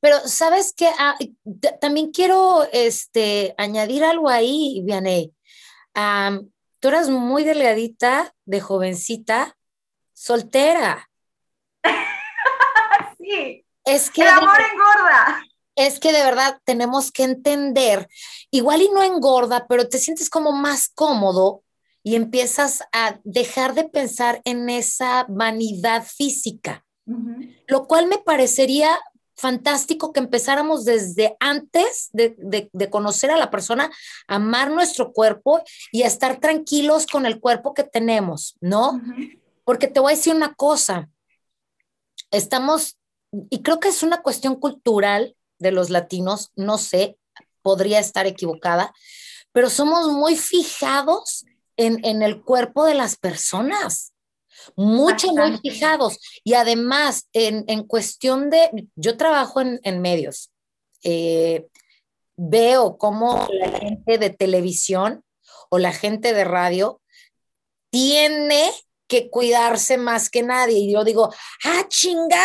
Pero 0.00 0.18
sabes 0.26 0.74
que 0.76 0.88
ah, 0.98 1.16
también 1.80 2.12
quiero 2.12 2.64
este, 2.72 3.54
añadir 3.56 4.04
algo 4.04 4.28
ahí, 4.28 4.82
Vianey. 4.84 5.32
tú 6.80 6.88
eras 6.88 7.08
muy 7.08 7.44
delgadita, 7.44 8.34
de 8.44 8.60
jovencita, 8.60 9.57
soltera. 10.18 11.08
sí. 13.18 13.64
Es 13.84 14.10
que 14.10 14.22
el 14.22 14.28
amor 14.28 14.58
engorda. 14.60 15.44
Es 15.76 16.00
que 16.00 16.12
de 16.12 16.24
verdad 16.24 16.58
tenemos 16.64 17.12
que 17.12 17.22
entender, 17.22 18.08
igual 18.50 18.82
y 18.82 18.88
no 18.88 19.02
engorda, 19.02 19.66
pero 19.68 19.88
te 19.88 19.98
sientes 19.98 20.28
como 20.28 20.50
más 20.50 20.88
cómodo 20.88 21.62
y 22.02 22.16
empiezas 22.16 22.82
a 22.92 23.20
dejar 23.22 23.74
de 23.74 23.84
pensar 23.84 24.40
en 24.44 24.68
esa 24.70 25.24
vanidad 25.28 26.04
física, 26.04 26.84
lo 27.68 27.86
cual 27.86 28.08
me 28.08 28.18
parecería 28.18 28.98
fantástico 29.36 30.12
que 30.12 30.18
empezáramos 30.18 30.84
desde 30.84 31.36
antes 31.38 32.10
de, 32.12 32.90
conocer 32.90 33.30
a 33.30 33.36
la 33.36 33.50
persona, 33.50 33.88
amar 34.26 34.72
nuestro 34.72 35.12
cuerpo 35.12 35.62
y 35.92 36.02
a 36.02 36.08
estar 36.08 36.40
tranquilos 36.40 37.06
con 37.06 37.24
el 37.24 37.38
cuerpo 37.38 37.72
que 37.72 37.84
tenemos, 37.84 38.56
¿no? 38.60 39.00
Porque 39.68 39.86
te 39.86 40.00
voy 40.00 40.14
a 40.14 40.16
decir 40.16 40.34
una 40.34 40.54
cosa, 40.54 41.10
estamos, 42.30 42.96
y 43.50 43.60
creo 43.60 43.78
que 43.80 43.88
es 43.88 44.02
una 44.02 44.22
cuestión 44.22 44.54
cultural 44.54 45.36
de 45.58 45.72
los 45.72 45.90
latinos, 45.90 46.52
no 46.56 46.78
sé, 46.78 47.18
podría 47.60 47.98
estar 47.98 48.26
equivocada, 48.26 48.94
pero 49.52 49.68
somos 49.68 50.10
muy 50.10 50.36
fijados 50.36 51.44
en, 51.76 52.22
el 52.22 52.40
cuerpo 52.40 52.86
de 52.86 52.94
las 52.94 53.18
personas. 53.18 54.14
Mucho, 54.74 55.32
muy 55.34 55.58
fijados. 55.58 56.18
Y 56.44 56.54
además, 56.54 57.28
en, 57.34 57.82
cuestión 57.84 58.48
de, 58.48 58.88
yo 58.96 59.18
trabajo 59.18 59.60
en, 59.60 60.00
medios, 60.00 60.50
eh, 61.04 61.66
veo 62.38 62.96
cómo 62.96 63.46
la 63.52 63.78
gente 63.78 64.16
de 64.16 64.30
televisión 64.30 65.22
o 65.68 65.78
la 65.78 65.92
gente 65.92 66.32
de 66.32 66.44
radio 66.44 67.02
tiene 67.90 68.72
que 69.08 69.30
cuidarse 69.30 69.96
más 69.96 70.30
que 70.30 70.42
nadie. 70.42 70.78
Y 70.78 70.92
yo 70.92 71.02
digo, 71.02 71.32
ah, 71.64 71.84
chinga, 71.88 72.44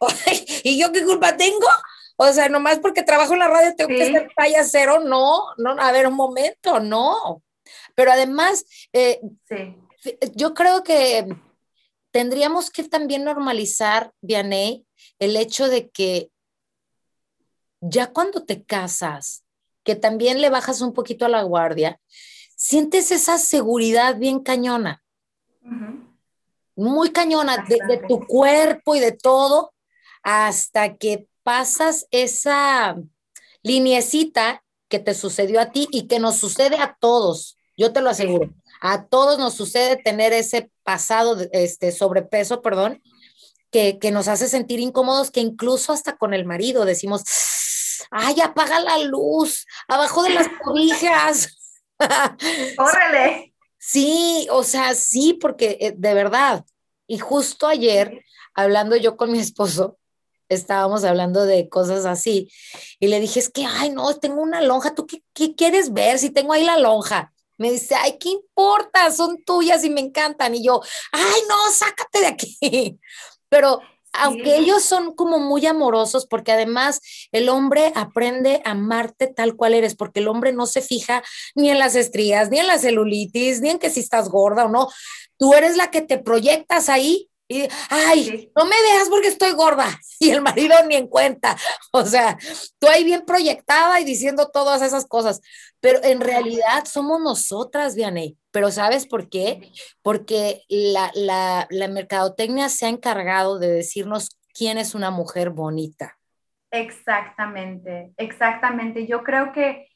¿y 0.64 0.80
yo 0.80 0.92
qué 0.92 1.04
culpa 1.04 1.36
tengo? 1.36 1.66
O 2.16 2.32
sea, 2.32 2.48
nomás 2.48 2.78
porque 2.78 3.02
trabajo 3.02 3.34
en 3.34 3.40
la 3.40 3.48
radio 3.48 3.74
tengo 3.76 3.88
que 3.88 4.10
ser 4.10 4.30
talla 4.34 4.64
cero, 4.64 5.00
no, 5.04 5.42
no, 5.58 5.72
a 5.78 5.92
ver, 5.92 6.06
un 6.06 6.14
momento, 6.14 6.80
no. 6.80 7.42
Pero 7.94 8.12
además, 8.12 8.64
eh, 8.92 9.20
yo 10.34 10.54
creo 10.54 10.82
que 10.82 11.26
tendríamos 12.10 12.70
que 12.70 12.84
también 12.84 13.24
normalizar, 13.24 14.12
Vianey, 14.22 14.86
el 15.18 15.36
hecho 15.36 15.68
de 15.68 15.90
que 15.90 16.30
ya 17.80 18.12
cuando 18.12 18.44
te 18.44 18.64
casas, 18.64 19.44
que 19.84 19.94
también 19.94 20.40
le 20.40 20.48
bajas 20.48 20.80
un 20.80 20.94
poquito 20.94 21.26
a 21.26 21.28
la 21.28 21.42
guardia, 21.42 22.00
sientes 22.56 23.10
esa 23.10 23.36
seguridad 23.36 24.16
bien 24.16 24.40
cañona 24.40 25.04
muy 26.76 27.10
cañona 27.10 27.64
de, 27.68 28.02
tu 28.06 28.26
cuerpo 28.26 28.94
y 28.94 29.00
de 29.00 29.12
todo, 29.12 29.72
hasta 30.22 30.96
que 30.96 31.26
pasas 31.42 32.06
esa 32.10 32.96
liniecita 33.62 34.62
que 34.88 34.98
te 34.98 35.14
sucedió 35.14 35.60
a 35.60 35.72
ti 35.72 35.88
y 35.90 36.06
que 36.06 36.18
nos 36.18 36.36
sucede 36.36 36.76
a 36.76 36.96
todos, 37.00 37.56
yo 37.76 37.92
te 37.92 38.02
lo 38.02 38.10
aseguro. 38.10 38.52
A 38.80 39.06
todos 39.06 39.38
nos 39.38 39.54
sucede 39.54 39.96
tener 39.96 40.32
ese 40.32 40.70
pasado, 40.82 41.36
este 41.52 41.92
sobrepeso, 41.92 42.60
perdón, 42.60 43.02
que, 43.70 43.98
que 43.98 44.10
nos 44.10 44.28
hace 44.28 44.48
sentir 44.48 44.80
incómodos, 44.80 45.30
que 45.30 45.40
incluso 45.40 45.92
hasta 45.92 46.16
con 46.16 46.34
el 46.34 46.44
marido 46.44 46.84
decimos, 46.84 47.24
ay, 48.10 48.40
apaga 48.40 48.80
la 48.80 48.98
luz, 48.98 49.66
abajo 49.88 50.22
de 50.22 50.30
las 50.30 50.48
cobijas. 50.62 51.48
¡Órale! 52.78 53.55
Sí, 53.88 54.48
o 54.50 54.64
sea, 54.64 54.94
sí, 54.94 55.34
porque 55.34 55.78
eh, 55.80 55.94
de 55.96 56.12
verdad. 56.12 56.64
Y 57.06 57.18
justo 57.18 57.68
ayer, 57.68 58.24
hablando 58.52 58.96
yo 58.96 59.16
con 59.16 59.30
mi 59.30 59.38
esposo, 59.38 59.96
estábamos 60.48 61.04
hablando 61.04 61.44
de 61.46 61.68
cosas 61.68 62.04
así 62.04 62.50
y 62.98 63.06
le 63.06 63.20
dije, 63.20 63.38
es 63.38 63.48
que, 63.48 63.64
ay, 63.64 63.90
no, 63.90 64.12
tengo 64.18 64.42
una 64.42 64.60
lonja, 64.60 64.94
¿tú 64.94 65.06
qué, 65.06 65.22
qué 65.32 65.54
quieres 65.54 65.92
ver 65.92 66.18
si 66.18 66.30
tengo 66.30 66.52
ahí 66.52 66.64
la 66.64 66.78
lonja? 66.78 67.32
Me 67.58 67.70
dice, 67.70 67.94
ay, 67.94 68.18
¿qué 68.18 68.30
importa? 68.30 69.12
Son 69.12 69.42
tuyas 69.44 69.84
y 69.84 69.90
me 69.90 70.00
encantan. 70.00 70.56
Y 70.56 70.64
yo, 70.64 70.80
ay, 71.12 71.40
no, 71.48 71.70
sácate 71.72 72.20
de 72.20 72.26
aquí. 72.26 72.58
Pero 73.48 73.80
aunque 74.20 74.56
ellos 74.56 74.82
son 74.82 75.14
como 75.14 75.38
muy 75.38 75.66
amorosos, 75.66 76.26
porque 76.26 76.52
además 76.52 77.00
el 77.32 77.48
hombre 77.48 77.92
aprende 77.94 78.62
a 78.64 78.72
amarte 78.72 79.26
tal 79.26 79.56
cual 79.56 79.74
eres, 79.74 79.94
porque 79.94 80.20
el 80.20 80.28
hombre 80.28 80.52
no 80.52 80.66
se 80.66 80.82
fija 80.82 81.22
ni 81.54 81.70
en 81.70 81.78
las 81.78 81.94
estrías, 81.94 82.50
ni 82.50 82.58
en 82.58 82.66
la 82.66 82.78
celulitis, 82.78 83.60
ni 83.60 83.70
en 83.70 83.78
que 83.78 83.90
si 83.90 84.00
estás 84.00 84.28
gorda 84.28 84.64
o 84.64 84.68
no. 84.68 84.88
Tú 85.38 85.54
eres 85.54 85.76
la 85.76 85.90
que 85.90 86.02
te 86.02 86.18
proyectas 86.18 86.88
ahí 86.88 87.28
y, 87.48 87.68
ay, 87.90 88.50
no 88.56 88.64
me 88.64 88.74
dejas 88.90 89.08
porque 89.08 89.28
estoy 89.28 89.52
gorda. 89.52 89.86
Y 90.18 90.30
el 90.30 90.40
marido 90.40 90.74
ni 90.86 90.96
en 90.96 91.08
cuenta. 91.08 91.58
O 91.92 92.04
sea, 92.06 92.38
tú 92.78 92.88
ahí 92.88 93.04
bien 93.04 93.26
proyectada 93.26 94.00
y 94.00 94.04
diciendo 94.04 94.48
todas 94.50 94.80
esas 94.80 95.04
cosas. 95.04 95.42
Pero 95.80 96.02
en 96.02 96.20
realidad 96.20 96.86
somos 96.86 97.20
nosotras, 97.20 97.94
Vianey. 97.94 98.38
Pero 98.56 98.70
¿sabes 98.70 99.06
por 99.06 99.28
qué? 99.28 99.70
Porque 100.00 100.62
la, 100.70 101.10
la, 101.14 101.66
la 101.68 101.88
mercadotecnia 101.88 102.70
se 102.70 102.86
ha 102.86 102.88
encargado 102.88 103.58
de 103.58 103.70
decirnos 103.70 104.38
quién 104.54 104.78
es 104.78 104.94
una 104.94 105.10
mujer 105.10 105.50
bonita. 105.50 106.16
Exactamente, 106.70 108.14
exactamente. 108.16 109.06
Yo 109.06 109.22
creo 109.22 109.52
que 109.52 109.88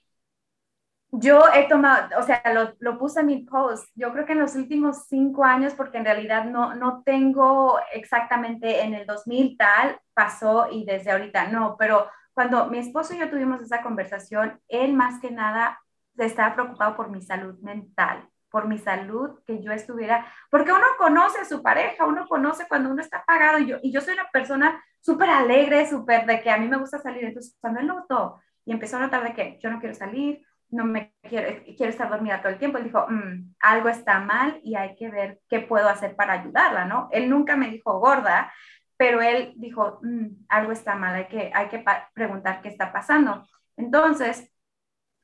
yo 1.11 1.43
he 1.55 1.71
tomado, 1.71 2.19
o 2.19 2.23
sea, 2.23 2.43
lo, 2.53 2.75
lo, 2.81 2.99
puse 2.99 3.21
en 3.21 3.27
mi 3.29 3.39
post, 3.47 3.89
yo 3.95 4.13
creo 4.13 4.27
que 4.27 4.33
en 4.33 4.41
los 4.41 4.55
últimos 4.55 5.07
cinco 5.09 5.43
años, 5.43 5.73
porque 5.73 5.97
en 5.97 6.05
realidad 6.05 6.45
no, 6.45 6.75
no 6.75 7.03
tengo 7.03 7.81
exactamente 7.95 8.83
en 8.83 8.93
el 8.93 9.07
2000 9.07 9.57
tal, 9.57 9.99
pasó 10.13 10.69
y 10.71 10.85
desde 10.85 11.13
ahorita 11.13 11.49
no, 11.49 11.77
pero 11.79 12.11
cuando 12.35 12.67
mi 12.67 12.77
esposo 12.77 13.15
y 13.15 13.21
yo 13.21 13.31
tuvimos 13.31 13.63
esa 13.63 13.81
conversación, 13.81 14.61
él 14.69 14.93
más 14.93 15.19
que 15.19 15.31
nada 15.31 15.81
estaba 16.19 16.55
preocupado 16.55 16.95
por 16.95 17.09
mi 17.09 17.23
salud 17.23 17.59
mental, 17.61 18.29
por 18.51 18.67
mi 18.69 18.79
salud, 18.79 19.41
que 19.47 19.63
yo 19.63 19.73
estuviera, 19.73 20.27
porque 20.51 20.73
uno 20.73 20.85
conoce 20.99 21.39
a 21.41 21.45
su 21.45 21.63
pareja, 21.63 22.07
uno 22.07 22.27
conoce 22.27 22.67
cuando 22.69 22.91
uno 22.91 23.01
está 23.01 23.19
apagado 23.19 23.59
y 23.59 23.67
yo, 23.67 23.79
y 23.83 23.93
yo 23.93 24.01
soy 24.01 24.15
una 24.15 24.29
persona 24.31 24.83
súper 25.01 25.31
alegre, 25.31 25.89
súper 25.89 26.27
de 26.27 26.41
que 26.41 26.51
a 26.51 26.59
mí 26.59 26.69
me 26.69 26.79
gusta 26.79 26.99
salir, 26.99 27.25
entonces 27.25 27.57
cuando 27.61 27.81
él 27.81 27.87
notó 27.87 28.41
y 28.65 28.73
empezó 28.73 28.97
a 28.97 29.01
notar 29.01 29.23
de 29.25 29.35
que 29.35 29.59
yo 29.63 29.71
no 29.71 29.81
quiero 29.81 29.95
salir, 29.95 30.45
no 30.71 30.85
me 30.85 31.15
quiero, 31.23 31.63
quiero 31.77 31.91
estar 31.91 32.09
dormida 32.09 32.41
todo 32.41 32.53
el 32.53 32.59
tiempo. 32.59 32.79
Él 32.79 32.85
dijo, 32.85 33.07
mm, 33.09 33.55
algo 33.61 33.89
está 33.89 34.21
mal 34.21 34.61
y 34.63 34.77
hay 34.77 34.95
que 34.95 35.11
ver 35.11 35.41
qué 35.49 35.61
puedo 35.61 35.89
hacer 35.89 36.15
para 36.17 36.35
ayudarla, 36.35 36.85
¿no? 36.85 37.09
Él 37.13 37.29
nunca 37.29 37.57
me 37.57 37.69
dijo 37.71 37.99
gorda, 37.99 38.53
pero 38.97 39.21
él 39.21 39.55
dijo, 39.57 39.99
mm, 40.03 40.45
algo 40.49 40.73
está 40.73 40.95
mal, 40.95 41.15
hay 41.15 41.27
que, 41.27 41.51
hay 41.55 41.69
que 41.69 41.85
preguntar 42.15 42.63
qué 42.63 42.69
está 42.69 42.93
pasando. 42.93 43.45
Entonces, 43.77 44.49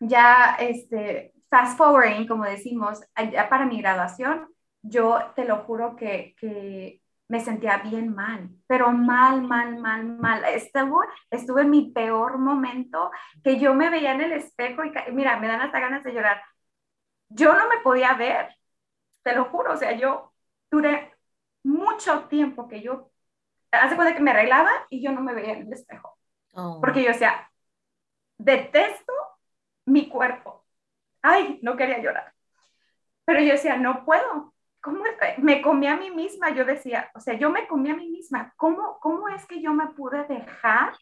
ya, 0.00 0.56
este, 0.58 1.32
fast 1.56 1.78
forwarding, 1.78 2.26
como 2.26 2.44
decimos, 2.44 3.00
para 3.48 3.64
mi 3.64 3.80
graduación, 3.80 4.46
yo 4.82 5.32
te 5.34 5.46
lo 5.46 5.64
juro 5.64 5.96
que, 5.96 6.34
que 6.38 7.00
me 7.28 7.40
sentía 7.40 7.78
bien 7.78 8.14
mal, 8.14 8.50
pero 8.66 8.92
mal, 8.92 9.40
mal, 9.40 9.78
mal, 9.78 10.04
mal. 10.04 10.44
Estuve, 10.44 11.06
estuve 11.30 11.62
en 11.62 11.70
mi 11.70 11.92
peor 11.92 12.36
momento, 12.36 13.10
que 13.42 13.58
yo 13.58 13.72
me 13.72 13.88
veía 13.88 14.12
en 14.12 14.20
el 14.20 14.32
espejo 14.32 14.84
y 14.84 14.92
mira, 15.12 15.38
me 15.38 15.48
dan 15.48 15.62
hasta 15.62 15.80
ganas 15.80 16.04
de 16.04 16.12
llorar. 16.12 16.42
Yo 17.30 17.54
no 17.54 17.70
me 17.70 17.78
podía 17.78 18.12
ver, 18.12 18.54
te 19.22 19.34
lo 19.34 19.46
juro, 19.46 19.72
o 19.72 19.76
sea, 19.78 19.92
yo 19.96 20.34
duré 20.70 21.14
mucho 21.64 22.24
tiempo 22.24 22.68
que 22.68 22.82
yo, 22.82 23.10
hace 23.70 23.96
cuenta 23.96 24.14
que 24.14 24.22
me 24.22 24.32
arreglaba 24.32 24.70
y 24.90 25.02
yo 25.02 25.10
no 25.10 25.22
me 25.22 25.32
veía 25.32 25.54
en 25.54 25.68
el 25.68 25.72
espejo. 25.72 26.18
Oh. 26.52 26.80
Porque 26.82 27.02
yo 27.02 27.08
decía, 27.08 27.50
detesto 28.36 29.14
mi 29.86 30.10
cuerpo. 30.10 30.65
Ay, 31.28 31.58
no 31.60 31.76
quería 31.76 31.98
llorar. 31.98 32.32
Pero 33.24 33.40
yo 33.40 33.52
decía, 33.52 33.76
no 33.76 34.04
puedo, 34.04 34.54
¿cómo 34.80 35.02
me 35.38 35.60
comí 35.60 35.88
a 35.88 35.96
mí 35.96 36.12
misma? 36.12 36.50
Yo 36.50 36.64
decía, 36.64 37.10
o 37.16 37.20
sea, 37.20 37.34
yo 37.34 37.50
me 37.50 37.66
comí 37.66 37.90
a 37.90 37.96
mí 37.96 38.08
misma. 38.08 38.54
¿Cómo, 38.56 39.00
cómo 39.00 39.28
es 39.28 39.44
que 39.46 39.60
yo 39.60 39.74
me 39.74 39.88
pude 39.88 40.22
dejar 40.28 40.94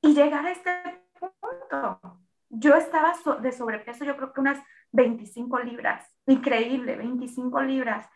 y 0.00 0.14
llegar 0.14 0.46
a 0.46 0.52
este 0.52 0.70
punto? 1.18 2.20
Yo 2.48 2.76
estaba 2.76 3.14
de 3.40 3.50
sobrepeso, 3.50 4.04
yo 4.04 4.16
creo 4.16 4.32
que 4.32 4.40
unas 4.40 4.62
25 4.92 5.58
libras. 5.58 6.08
Increíble, 6.26 6.94
25 6.94 7.62
libras. 7.62 8.08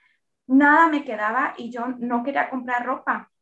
Nada 0.47 0.87
me 0.87 1.05
quedaba 1.05 1.55
y 1.57 1.73
yo 1.73 1.88
no 1.99 2.23
quería 2.23 2.51
comprar 2.51 2.87
ropa. 2.87 3.33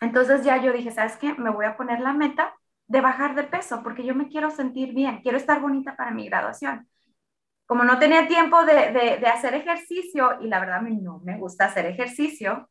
Entonces 0.00 0.44
ya 0.44 0.56
yo 0.56 0.72
dije, 0.72 0.90
¿sabes 0.92 1.18
qué? 1.18 1.34
Me 1.34 1.50
voy 1.50 1.66
a 1.66 1.76
poner 1.76 2.00
la 2.00 2.14
meta 2.14 2.54
de 2.90 3.00
bajar 3.00 3.34
de 3.34 3.44
peso 3.44 3.82
porque 3.82 4.04
yo 4.04 4.14
me 4.14 4.28
quiero 4.28 4.50
sentir 4.50 4.92
bien, 4.94 5.20
quiero 5.22 5.38
estar 5.38 5.60
bonita 5.60 5.96
para 5.96 6.10
mi 6.10 6.28
graduación 6.28 6.86
como 7.70 7.84
no 7.84 8.00
tenía 8.00 8.26
tiempo 8.26 8.64
de, 8.64 9.24
hacer 9.32 9.54
ejercicio 9.54 10.40
y 10.40 10.48
la 10.48 10.58
verdad 10.58 10.82
no 10.82 11.20
me 11.20 11.38
gusta 11.38 11.66
hacer 11.66 11.86
ejercicio, 11.86 12.68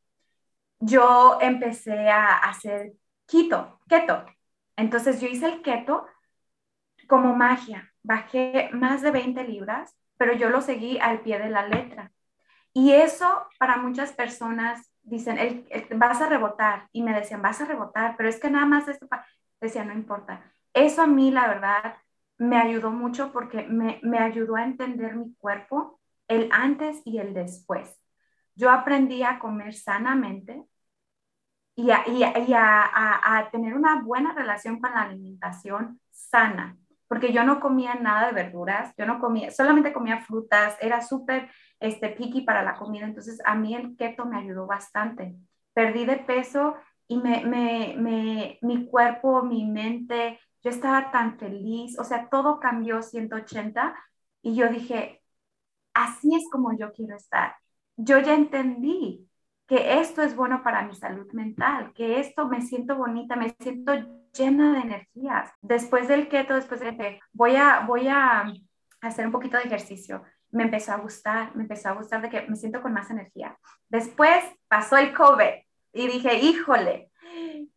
yo 0.77 1.37
empecé 1.39 2.09
a 2.09 2.35
hacer 2.35 2.95
keto, 3.25 3.79
keto. 3.87 4.25
Entonces 4.75 5.21
yo 5.21 5.29
hice 5.29 5.45
el 5.45 5.61
keto 5.61 6.05
como 7.07 7.33
magia. 7.33 7.93
Bajé 8.03 8.71
más 8.73 9.01
de 9.01 9.11
20 9.11 9.41
libras, 9.45 9.95
pero 10.17 10.33
yo 10.33 10.49
lo 10.49 10.59
seguí 10.59 10.99
al 10.99 11.21
pie 11.21 11.39
de 11.39 11.49
la 11.49 11.65
letra. 11.65 12.11
Y 12.73 12.91
eso 12.91 13.47
para 13.57 13.77
muchas 13.77 14.11
personas 14.11 14.91
dicen, 15.01 15.37
el, 15.37 15.65
vas 15.95 16.21
a 16.21 16.27
rebotar. 16.27 16.89
Y 16.91 17.03
me 17.03 17.13
decían, 17.13 17.41
vas 17.41 17.61
a 17.61 17.65
rebotar, 17.65 18.17
pero 18.17 18.27
es 18.27 18.37
que 18.37 18.49
nada 18.49 18.65
más 18.65 18.89
esto, 18.89 19.07
decía, 19.61 19.83
no 19.85 19.93
importa. 19.93 20.43
Eso 20.73 21.01
a 21.01 21.07
mí, 21.07 21.31
la 21.31 21.47
verdad, 21.47 21.95
me 22.37 22.57
ayudó 22.57 22.91
mucho 22.91 23.31
porque 23.31 23.63
me, 23.63 23.99
me, 24.01 24.17
ayudó 24.19 24.55
a 24.55 24.63
entender 24.63 25.15
mi 25.15 25.33
cuerpo, 25.35 25.99
el 26.27 26.49
antes 26.51 27.01
y 27.05 27.19
el 27.19 27.33
después. 27.33 27.99
Yo 28.55 28.71
aprendí 28.71 29.23
a 29.23 29.39
comer 29.39 29.73
sanamente 29.73 30.63
y, 31.75 31.91
a, 31.91 32.03
y, 32.07 32.23
a, 32.53 33.37
a, 33.37 33.49
tener 33.51 33.73
una 33.73 34.01
buena 34.01 34.33
relación 34.33 34.79
con 34.81 34.91
la 34.91 35.03
alimentación 35.03 35.99
sana, 36.11 36.77
porque 37.07 37.31
yo 37.31 37.43
no 37.43 37.59
comía 37.59 37.95
nada 37.95 38.27
de 38.27 38.33
verduras, 38.33 38.93
yo 38.97 39.05
no 39.05 39.19
comía, 39.19 39.49
solamente 39.51 39.93
comía 39.93 40.19
frutas, 40.19 40.77
era 40.81 41.01
súper 41.01 41.49
este, 41.79 42.09
picky 42.09 42.41
para 42.41 42.63
la 42.63 42.75
comida, 42.75 43.05
entonces 43.05 43.39
a 43.45 43.55
mí 43.55 43.75
el 43.75 43.95
keto 43.95 44.25
me 44.25 44.37
ayudó 44.37 44.67
bastante. 44.67 45.35
Perdí 45.73 46.05
de 46.05 46.17
peso 46.17 46.75
y 47.09 47.17
me, 47.17 48.59
mi 48.61 48.85
cuerpo, 48.85 49.41
mi 49.43 49.65
mente, 49.65 50.39
yo 50.61 50.69
estaba 50.69 51.11
tan 51.11 51.39
feliz, 51.39 51.97
o 51.97 52.03
sea, 52.03 52.29
todo 52.29 52.59
cambió 52.59 53.01
180 53.01 53.95
y 54.43 54.55
yo 54.55 54.69
dije, 54.69 55.21
así 55.95 56.35
es 56.35 56.43
como 56.51 56.77
yo 56.77 56.93
quiero 56.93 57.15
estar. 57.15 57.55
Yo 57.97 58.19
ya 58.19 58.35
entendí 58.35 59.27
que 59.65 59.99
esto 59.99 60.21
es 60.21 60.35
bueno 60.35 60.61
para 60.63 60.83
mi 60.83 60.93
salud 60.93 61.27
mental, 61.33 61.93
que 61.93 62.19
esto 62.19 62.47
me 62.47 62.61
siento 62.61 62.95
bonita, 62.95 63.35
me 63.35 63.55
siento 63.59 63.93
llena 64.37 64.73
de 64.73 64.81
energías. 64.81 65.51
Después 65.61 66.07
del 66.07 66.29
keto, 66.29 66.53
después 66.53 66.79
de 66.79 66.95
que 66.95 67.19
voy 67.33 67.55
a, 67.55 67.81
voy 67.87 68.07
a 68.07 68.53
hacer 69.01 69.25
un 69.25 69.31
poquito 69.31 69.57
de 69.57 69.63
ejercicio, 69.63 70.23
me 70.51 70.63
empezó 70.63 70.91
a 70.93 70.97
gustar, 70.97 71.55
me 71.55 71.63
empezó 71.63 71.89
a 71.89 71.93
gustar 71.93 72.21
de 72.21 72.29
que 72.29 72.47
me 72.47 72.55
siento 72.55 72.83
con 72.83 72.93
más 72.93 73.09
energía. 73.09 73.57
Después 73.89 74.43
pasó 74.67 74.97
el 74.97 75.11
COVID 75.13 75.68
y 75.93 76.07
dije, 76.07 76.35
híjole, 76.39 77.11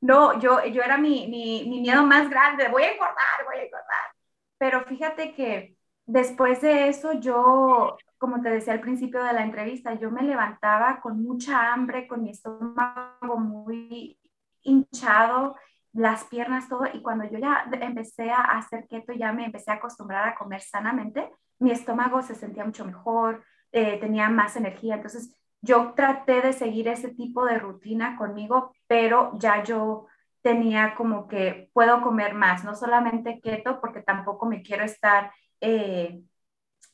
no, 0.01 0.39
yo, 0.41 0.65
yo 0.67 0.83
era 0.83 0.99
mi, 0.99 1.27
mi, 1.29 1.69
mi 1.69 1.81
miedo 1.81 2.05
más 2.05 2.29
grande, 2.29 2.69
voy 2.69 2.83
a 2.83 2.93
engordar, 2.93 3.45
voy 3.47 3.57
a 3.57 3.63
engordar. 3.65 4.15
Pero 4.59 4.85
fíjate 4.85 5.35
que 5.35 5.77
después 6.07 6.61
de 6.61 6.89
eso, 6.89 7.13
yo, 7.15 7.97
como 8.19 8.41
te 8.43 8.51
decía 8.51 8.73
al 8.73 8.81
principio 8.81 9.23
de 9.23 9.33
la 9.33 9.43
entrevista, 9.43 9.95
yo 9.95 10.11
me 10.11 10.23
levantaba 10.23 11.01
con 11.01 11.23
mucha 11.23 11.73
hambre, 11.73 12.07
con 12.07 12.23
mi 12.23 12.31
estómago 12.31 13.37
muy 13.39 14.19
hinchado, 14.63 15.57
las 15.93 16.25
piernas, 16.25 16.69
todo, 16.69 16.87
y 16.93 17.03
cuando 17.03 17.25
yo 17.25 17.39
ya 17.39 17.67
empecé 17.81 18.31
a 18.31 18.43
hacer 18.43 18.87
keto, 18.89 19.13
ya 19.13 19.33
me 19.33 19.45
empecé 19.45 19.71
a 19.71 19.75
acostumbrar 19.75 20.29
a 20.29 20.35
comer 20.35 20.61
sanamente, 20.63 21.31
mi 21.59 21.71
estómago 21.71 22.23
se 22.23 22.35
sentía 22.35 22.65
mucho 22.65 22.85
mejor, 22.85 23.45
eh, 23.73 23.99
tenía 24.01 24.29
más 24.29 24.57
energía, 24.57 24.97
entonces 24.97 25.35
yo 25.63 25.95
traté 25.95 26.43
de 26.43 26.53
seguir 26.53 26.89
ese 26.89 27.15
tipo 27.15 27.45
de 27.47 27.59
rutina 27.59 28.17
conmigo, 28.17 28.73
pero 28.89 29.33
ya 29.39 29.63
yo 29.63 30.07
tenía 30.43 30.95
como 30.97 31.29
que 31.29 31.71
puedo 31.73 32.03
comer 32.03 32.35
más, 32.35 32.65
no 32.65 32.75
solamente 32.75 33.41
keto, 33.41 33.81
porque 33.81 34.03
tampoco 34.03 34.47
me 34.47 34.63
quiero 34.63 34.85
estar 34.85 35.33
eh, 35.61 36.21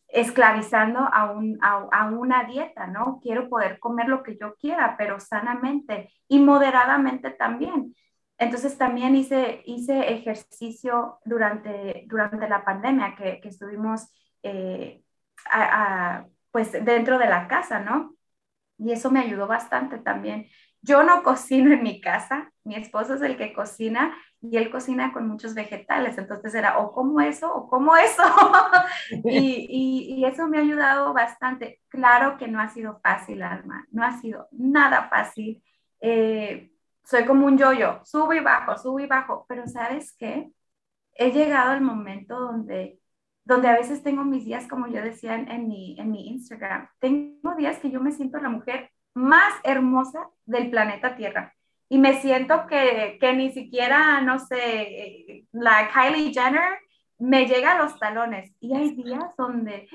esclavizando 0.08 1.00
a, 1.00 1.30
un, 1.32 1.58
a, 1.62 2.10
una 2.10 2.44
dieta, 2.44 2.86
¿no? 2.86 3.20
Quiero 3.22 3.48
poder 3.48 3.78
comer 3.80 4.08
lo 4.08 4.22
que 4.22 4.36
yo 4.38 4.54
quiera, 4.56 4.96
pero 4.98 5.18
sanamente 5.18 6.10
y 6.28 6.38
moderadamente 6.38 7.30
también. 7.30 7.94
Entonces 8.38 8.76
también 8.78 9.16
hice, 9.16 9.62
hice 9.66 10.12
ejercicio 10.12 11.18
durante, 11.24 12.04
durante 12.06 12.48
la 12.48 12.64
pandemia 12.64 13.16
que, 13.16 13.40
estuvimos 13.44 14.12
eh, 14.42 15.02
pues 16.50 16.72
dentro 16.72 17.18
de 17.18 17.26
la 17.26 17.48
casa, 17.48 17.80
¿no? 17.80 18.17
Y 18.78 18.92
eso 18.92 19.10
me 19.10 19.20
ayudó 19.20 19.46
bastante 19.46 19.98
también. 19.98 20.48
Yo 20.82 21.02
no 21.02 21.22
cocino 21.22 21.72
en 21.72 21.82
mi 21.82 22.00
casa, 22.00 22.52
mi 22.64 22.76
esposo 22.76 23.14
es 23.14 23.22
el 23.22 23.36
que 23.36 23.52
cocina 23.52 24.16
y 24.40 24.56
él 24.56 24.70
cocina 24.70 25.12
con 25.12 25.26
muchos 25.26 25.54
vegetales, 25.54 26.16
entonces 26.18 26.54
era 26.54 26.78
o 26.78 26.92
como 26.92 27.20
eso 27.20 27.52
o 27.52 27.68
como 27.68 27.96
eso. 27.96 28.22
y, 29.24 30.24
eso 30.24 30.46
me 30.46 30.58
ha 30.58 30.60
ayudado 30.60 31.12
bastante. 31.12 31.80
Claro 31.88 32.36
que 32.38 32.48
no 32.48 32.60
ha 32.60 32.68
sido 32.68 33.00
fácil, 33.02 33.42
Alma, 33.42 33.86
no 33.90 34.04
ha 34.04 34.12
sido 34.20 34.48
nada 34.52 35.08
fácil. 35.08 35.62
Eh, 36.00 36.70
soy 37.04 37.24
como 37.24 37.46
un 37.46 37.58
yoyo, 37.58 38.00
subo 38.04 38.32
y 38.34 38.40
bajo, 38.40 38.76
subo 38.78 39.00
y 39.00 39.06
bajo, 39.06 39.46
pero 39.48 39.66
¿sabes 39.66 40.14
qué? 40.16 40.50
He 41.14 41.32
llegado 41.32 41.72
al 41.72 41.80
momento 41.80 42.38
donde 42.38 43.00
donde 43.48 43.68
a 43.68 43.72
veces 43.72 44.02
tengo 44.02 44.24
mis 44.24 44.44
días, 44.44 44.68
como 44.68 44.88
yo 44.88 45.02
decía 45.02 45.34
en, 45.34 45.68
mi, 45.68 45.98
en 45.98 46.10
mi 46.10 46.28
Instagram, 46.28 46.86
tengo 47.00 47.54
días 47.56 47.78
que 47.78 47.90
yo 47.90 47.98
me 47.98 48.12
siento 48.12 48.38
la 48.38 48.50
mujer 48.50 48.90
más 49.14 49.54
hermosa 49.64 50.28
del 50.44 50.68
planeta 50.68 51.16
Tierra. 51.16 51.54
Y 51.88 51.96
me 51.96 52.20
siento 52.20 52.66
que, 52.66 53.16
que 53.18 53.32
ni 53.32 53.50
siquiera, 53.50 54.20
no 54.20 54.38
sé, 54.38 55.46
la 55.52 55.88
Kylie 55.90 56.34
Jenner 56.34 56.78
me 57.18 57.46
llega 57.46 57.72
a 57.72 57.82
los 57.82 57.98
talones. 57.98 58.54
Y 58.60 58.76
hay 58.76 58.94
días 58.94 59.34
donde 59.38 59.88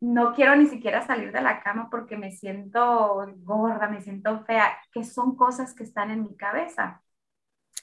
no 0.00 0.32
quiero 0.32 0.56
ni 0.56 0.64
siquiera 0.64 1.06
salir 1.06 1.30
de 1.30 1.42
la 1.42 1.60
cama 1.60 1.90
porque 1.90 2.16
me 2.16 2.30
siento 2.30 3.26
gorda, 3.40 3.86
me 3.86 4.00
siento 4.00 4.46
fea, 4.46 4.78
que 4.94 5.04
son 5.04 5.36
cosas 5.36 5.74
que 5.74 5.84
están 5.84 6.10
en 6.10 6.22
mi 6.22 6.34
cabeza. 6.38 7.02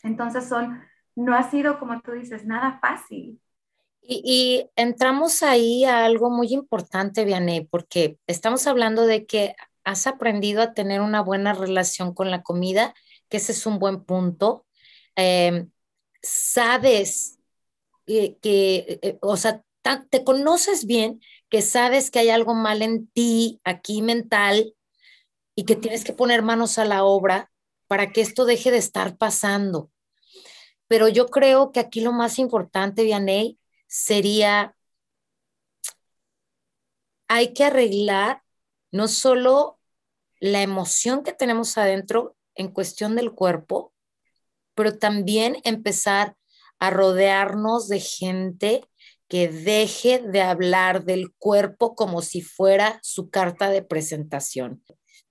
Entonces 0.02 0.50
son, 0.50 0.82
no 1.16 1.36
ha 1.36 1.44
sido, 1.44 1.78
como 1.78 2.02
tú 2.02 2.14
dices, 2.14 2.44
nada 2.44 2.80
fácil. 2.82 3.40
Y, 4.12 4.68
entramos 4.76 5.44
ahí 5.44 5.86
a 5.86 6.04
algo 6.06 6.32
muy 6.32 6.48
importante, 6.52 7.26
Vianney, 7.26 7.66
porque 7.66 8.18
estamos 8.26 8.66
hablando 8.66 9.06
de 9.06 9.28
que 9.28 9.56
has 9.84 10.08
aprendido 10.08 10.64
a 10.64 10.74
tener 10.74 11.02
una 11.02 11.22
buena 11.22 11.54
relación 11.54 12.16
con 12.16 12.32
la 12.32 12.42
comida, 12.42 12.96
que 13.30 13.38
ese 13.38 13.52
es 13.52 13.68
un 13.68 13.78
buen 13.78 14.04
punto. 14.04 14.66
Em, 15.16 15.70
sabes 16.24 17.38
que, 18.08 18.38
que 18.42 19.00
eh, 19.04 19.20
o 19.22 19.38
sea, 19.38 19.64
te 20.10 20.24
conoces 20.24 20.86
bien, 20.86 21.22
que 21.50 21.62
sabes 21.62 22.10
que 22.10 22.20
hay 22.20 22.30
algo 22.32 22.56
mal 22.56 22.82
en 22.82 23.08
ti, 23.10 23.62
aquí 23.64 24.02
mental, 24.02 24.74
y 25.56 25.66
que 25.66 25.76
tienes 25.76 26.04
que 26.04 26.14
poner 26.14 26.42
manos 26.42 26.80
a 26.80 26.86
la 26.86 27.04
obra 27.04 27.52
para 27.88 28.12
que 28.12 28.22
esto 28.22 28.46
deje 28.46 28.72
de 28.72 28.80
estar 28.80 29.18
pasando. 29.18 29.92
Pero 30.88 31.10
yo 31.10 31.28
creo 31.28 31.72
que 31.72 31.80
aquí 31.80 32.02
lo 32.02 32.12
más 32.12 32.40
importante, 32.40 33.04
Vianney, 33.04 33.59
sería, 33.90 34.76
hay 37.28 37.54
que 37.54 37.66
arreglar 37.66 38.44
no 38.92 39.08
solo 39.08 39.80
la 40.40 40.62
emoción 40.62 41.24
que 41.24 41.34
tenemos 41.34 41.78
adentro 41.78 42.38
en 42.56 42.72
cuestión 42.72 43.16
del 43.16 43.34
cuerpo, 43.34 43.94
pero 44.76 44.98
también 44.98 45.58
empezar 45.66 46.38
a 46.80 46.92
rodearnos 46.92 47.90
de 47.90 48.00
gente 48.00 48.86
que 49.28 49.50
deje 49.50 50.20
de 50.20 50.42
hablar 50.42 51.04
del 51.04 51.34
cuerpo 51.34 51.96
como 51.96 52.22
si 52.22 52.42
fuera 52.42 53.00
su 53.04 53.30
carta 53.30 53.70
de 53.70 53.84
presentación. 53.84 54.84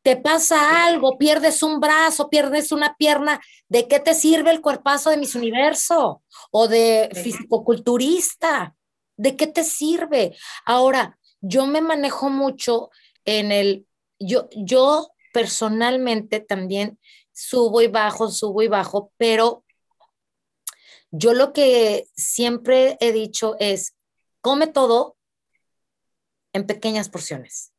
Te 0.09 0.17
pasa 0.17 0.87
algo, 0.87 1.19
pierdes 1.19 1.63
un 1.63 1.81
brazo, 1.81 2.31
pierdes 2.31 2.73
una 2.73 2.97
pierna, 2.97 3.43
¿de 3.69 3.87
qué 3.89 4.01
te 4.01 4.15
sirve 4.15 4.51
el 4.51 4.63
cuerpazo 4.63 5.11
de 5.11 5.19
mis 5.19 5.35
universo? 5.35 6.23
O 6.51 6.67
de 6.67 7.11
fisicoculturista, 7.13 8.75
¿de 9.19 9.37
qué 9.37 9.47
te 9.47 9.65
sirve? 9.65 10.35
Ahora, 10.65 11.19
yo 11.43 11.67
me 11.67 11.83
manejo 11.83 12.31
mucho 12.31 12.89
en 13.27 13.53
el, 13.53 13.87
yo, 14.19 14.49
yo 14.57 15.11
personalmente 15.35 16.41
también 16.41 16.99
subo 17.31 17.83
y 17.83 17.89
bajo, 17.89 18.31
subo 18.31 18.63
y 18.63 18.69
bajo, 18.69 19.13
pero 19.19 19.67
yo 21.11 21.35
lo 21.35 21.53
que 21.53 22.09
siempre 22.17 22.97
he 23.01 23.13
dicho 23.13 23.57
es, 23.59 23.95
come 24.41 24.69
todo 24.69 25.19
en 26.55 26.67
pequeñas 26.67 27.11
porciones. 27.11 27.75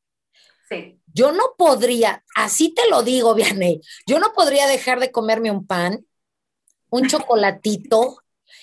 Sí. 0.69 0.98
Yo 1.13 1.31
no 1.31 1.55
podría, 1.57 2.23
así 2.35 2.73
te 2.73 2.87
lo 2.89 3.03
digo, 3.03 3.33
Vianney, 3.35 3.81
yo 4.05 4.19
no 4.19 4.33
podría 4.33 4.67
dejar 4.67 4.99
de 4.99 5.11
comerme 5.11 5.51
un 5.51 5.65
pan, 5.65 6.05
un 6.89 7.07
chocolatito, 7.07 8.17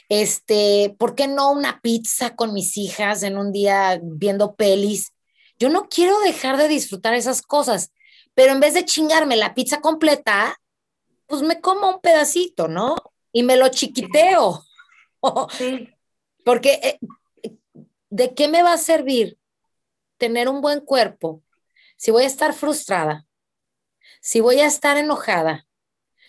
este, 0.09 0.95
¿por 0.99 1.15
qué 1.15 1.27
no 1.27 1.51
una 1.51 1.81
pizza 1.81 2.37
con 2.37 2.53
mis 2.53 2.77
hijas 2.77 3.23
en 3.23 3.39
un 3.39 3.53
día 3.53 4.01
viendo 4.03 4.55
pelis? 4.55 5.13
Yo 5.59 5.69
no 5.69 5.89
quiero 5.89 6.19
dejar 6.21 6.57
de 6.57 6.69
disfrutar 6.69 7.15
esas 7.15 7.43
cosas, 7.43 7.93
pero 8.35 8.53
en 8.53 8.61
vez 8.61 8.75
de 8.75 8.85
chingarme 8.85 9.37
la 9.37 9.55
pizza 9.55 9.81
completa, 9.81 10.61
pues 11.27 11.43
me 11.43 11.61
como 11.61 11.89
un 11.89 12.01
pedacito, 12.01 12.69
¿no? 12.69 12.95
Y 13.33 13.43
me 13.43 13.57
lo 13.57 13.69
chiquiteo. 13.69 14.63
Sí. 15.59 15.89
Porque, 16.45 16.79
eh, 16.85 17.01
¿de 18.11 18.33
qué 18.35 18.47
me 18.47 18.63
va 18.63 18.75
a 18.75 18.79
servir 18.79 19.39
tener 20.19 20.49
un 20.49 20.61
buen 20.61 20.79
cuerpo 20.79 21.43
si 21.97 22.11
voy 22.11 22.25
a 22.25 22.27
estar 22.27 22.53
frustrada, 22.53 23.27
si 24.21 24.41
voy 24.41 24.61
a 24.61 24.67
estar 24.67 24.97
enojada, 24.97 25.67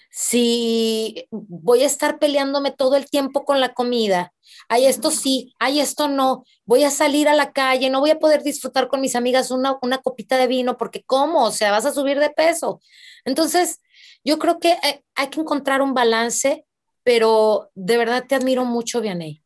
si 0.09 1.27
voy 1.31 1.83
a 1.83 1.85
estar 1.85 2.17
peleándome 2.19 2.71
todo 2.71 2.95
el 2.95 3.09
tiempo 3.09 3.45
con 3.45 3.59
la 3.59 3.73
comida, 3.73 4.33
hay 4.69 4.85
esto 4.85 5.11
sí, 5.11 5.53
hay 5.59 5.79
esto 5.79 6.07
no, 6.07 6.43
voy 6.65 6.83
a 6.83 6.89
salir 6.89 7.27
a 7.27 7.35
la 7.35 7.51
calle, 7.51 7.89
no 7.89 7.99
voy 7.99 8.11
a 8.11 8.19
poder 8.19 8.43
disfrutar 8.43 8.87
con 8.87 9.01
mis 9.01 9.15
amigas 9.15 9.51
una, 9.51 9.77
una 9.81 9.99
copita 9.99 10.37
de 10.37 10.47
vino 10.47 10.77
porque 10.77 11.03
¿cómo? 11.03 11.43
O 11.43 11.51
sea, 11.51 11.71
vas 11.71 11.85
a 11.85 11.93
subir 11.93 12.19
de 12.19 12.29
peso. 12.29 12.81
Entonces, 13.25 13.81
yo 14.23 14.39
creo 14.39 14.59
que 14.59 14.77
hay, 14.81 15.01
hay 15.15 15.27
que 15.27 15.39
encontrar 15.39 15.81
un 15.81 15.93
balance, 15.93 16.65
pero 17.03 17.69
de 17.75 17.97
verdad 17.97 18.25
te 18.27 18.35
admiro 18.35 18.65
mucho, 18.65 19.01
Vianey, 19.01 19.43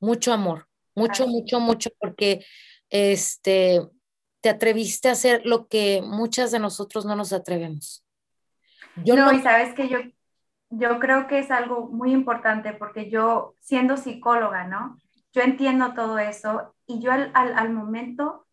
mucho 0.00 0.32
amor, 0.32 0.68
mucho, 0.94 1.26
mucho, 1.26 1.60
mucho, 1.60 1.90
porque 1.98 2.44
este, 2.90 3.82
te 4.44 4.50
atreviste 4.50 5.08
a 5.08 5.12
hacer 5.12 5.46
lo 5.46 5.68
que 5.68 6.02
muchas 6.04 6.50
de 6.50 6.58
nosotros 6.58 7.06
no 7.06 7.16
nos 7.16 7.32
atrevemos. 7.32 8.04
Yo 9.02 9.16
no, 9.16 9.32
y 9.32 9.40
sabes 9.40 9.72
que 9.72 9.88
yo, 9.88 10.00
yo 10.68 11.00
creo 11.00 11.26
que 11.28 11.38
es 11.38 11.50
algo 11.50 11.86
muy 11.86 12.12
importante 12.12 12.74
porque 12.74 13.08
yo, 13.08 13.54
siendo 13.60 13.96
psicóloga, 13.96 14.66
¿no? 14.66 14.98
Yo 15.32 15.40
entiendo 15.40 15.94
todo 15.94 16.18
eso 16.18 16.74
y 16.86 17.00
yo 17.00 17.10
al, 17.10 17.30
al, 17.32 17.58
al 17.58 17.72
momento, 17.72 18.46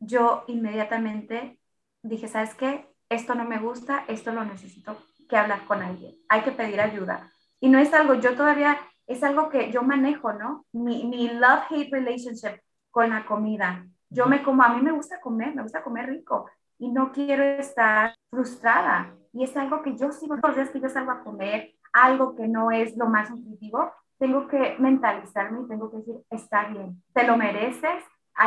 yo 0.00 0.44
inmediatamente 0.48 1.58
dije, 2.02 2.28
¿sabes 2.28 2.54
qué? 2.54 2.86
Esto 3.08 3.34
no 3.34 3.44
me 3.44 3.58
gusta, 3.58 4.04
esto 4.06 4.32
lo 4.32 4.44
necesito 4.44 4.98
que 5.30 5.38
hablar 5.38 5.64
con 5.64 5.80
alguien, 5.80 6.14
hay 6.28 6.42
que 6.42 6.52
pedir 6.52 6.78
ayuda. 6.78 7.32
Y 7.58 7.70
no 7.70 7.78
es 7.78 7.94
algo, 7.94 8.16
yo 8.16 8.36
todavía, 8.36 8.78
es 9.06 9.22
algo 9.22 9.48
que 9.48 9.72
yo 9.72 9.82
manejo, 9.82 10.34
¿no? 10.34 10.66
Mi, 10.72 11.04
mi 11.04 11.30
love-hate 11.30 11.90
relationship 11.90 12.60
con 12.90 13.08
la 13.08 13.24
comida. 13.24 13.86
Yo 14.10 14.26
me 14.26 14.42
como, 14.42 14.62
a 14.62 14.70
mí 14.70 14.82
me 14.82 14.92
gusta 14.92 15.20
comer, 15.20 15.54
me 15.54 15.62
gusta 15.62 15.82
comer 15.82 16.06
rico 16.06 16.46
y 16.78 16.90
no 16.90 17.12
quiero 17.12 17.42
estar 17.42 18.14
frustrada. 18.30 19.14
Y 19.32 19.44
es 19.44 19.56
algo 19.56 19.82
que 19.82 19.96
yo 19.96 20.12
sigo 20.12 20.36
todos 20.36 20.56
los 20.56 20.56
días 20.56 20.70
que 20.70 20.80
yo 20.80 20.88
salgo 20.88 21.12
a 21.12 21.22
comer, 21.22 21.74
algo 21.92 22.34
que 22.34 22.48
no 22.48 22.70
es 22.70 22.96
lo 22.96 23.06
más 23.06 23.30
nutritivo, 23.30 23.92
tengo 24.18 24.48
que 24.48 24.76
mentalizarme 24.78 25.62
y 25.62 25.68
tengo 25.68 25.90
que 25.90 25.98
decir, 25.98 26.16
está 26.30 26.68
bien, 26.68 27.02
te 27.12 27.24
lo 27.24 27.36
mereces, 27.36 28.04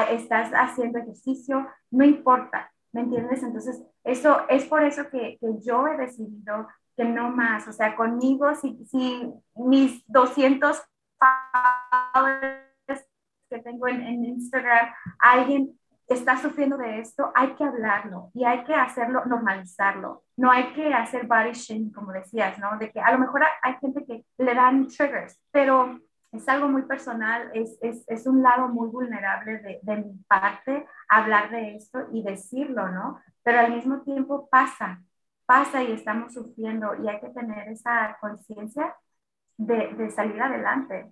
estás 0.10 0.52
haciendo 0.54 1.00
ejercicio, 1.00 1.68
no 1.92 2.06
importa, 2.06 2.72
¿me 2.92 3.02
entiendes? 3.02 3.44
Entonces, 3.44 3.82
eso 4.04 4.42
es 4.50 4.66
por 4.66 4.84
eso 4.84 5.10
que, 5.10 5.38
que 5.40 5.60
yo 5.62 5.88
he 5.88 5.98
decidido 5.98 6.68
que 6.96 7.06
no 7.06 7.30
más, 7.30 7.68
o 7.68 7.74
sea, 7.74 7.96
conmigo, 7.96 8.54
si, 8.56 8.86
si 8.86 9.32
mis 9.56 10.04
200 10.08 10.82
que 13.52 13.60
tengo 13.60 13.88
en, 13.88 14.26
Instagram, 14.26 14.88
alguien 15.20 15.78
está 16.08 16.38
sufriendo 16.38 16.78
de 16.78 17.00
esto, 17.00 17.32
hay 17.36 17.54
que 17.56 17.64
hablarlo 17.64 18.32
y 18.34 18.46
hay 18.46 18.64
que 18.64 18.74
hacerlo, 18.74 19.24
normalizarlo. 19.26 20.24
No 20.38 20.50
hay 20.50 20.74
que 20.74 20.94
hacer 20.94 21.28
body 21.28 21.52
shaming, 21.54 21.92
como 21.92 22.12
decías, 22.12 22.58
¿no? 22.60 22.78
De 22.78 22.92
que 22.92 23.00
a 23.00 23.12
lo 23.12 23.20
mejor 23.20 23.42
hay 23.62 23.76
gente 23.80 24.06
que 24.06 24.26
le 24.38 24.56
dan 24.56 24.88
triggers, 24.88 25.40
pero 25.52 26.00
es 26.32 26.48
algo 26.48 26.70
muy 26.70 26.84
personal, 26.84 27.52
es, 27.54 27.78
es, 27.82 28.04
es 28.08 28.26
un 28.26 28.42
lado 28.42 28.70
muy 28.70 28.88
vulnerable 28.88 29.60
de, 29.60 29.80
de, 29.82 29.98
mi 29.98 30.14
parte 30.28 30.86
hablar 31.10 31.52
de 31.52 31.76
esto 31.76 32.08
y 32.14 32.24
decirlo, 32.24 32.88
¿no? 32.88 33.20
Pero 33.44 33.60
al 33.60 33.74
mismo 33.74 34.02
tiempo 34.02 34.48
pasa, 34.50 35.02
pasa 35.46 35.84
y 35.84 35.92
estamos 35.92 36.34
sufriendo 36.34 36.96
y 37.04 37.10
hay 37.10 37.20
que 37.20 37.30
tener 37.30 37.68
esa 37.68 38.18
conciencia 38.22 38.96
de, 39.58 39.94
de 39.96 40.10
salir 40.10 40.42
adelante. 40.42 41.12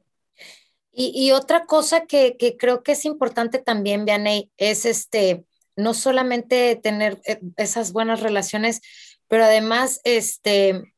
Y, 0.92 1.32
otra 1.32 1.66
cosa 1.66 2.06
que, 2.06 2.36
creo 2.60 2.84
que 2.84 2.94
es 2.94 3.06
importante 3.06 3.60
también, 3.60 4.06
Vianey, 4.06 4.52
es 4.58 4.86
este, 4.86 5.46
no 5.76 5.94
solamente 5.94 6.76
tener 6.76 7.22
eh, 7.26 7.40
esas 7.58 7.94
buenas 7.94 8.22
relaciones, 8.22 8.82
pero 9.28 9.46
además, 9.46 10.02
este, 10.04 10.94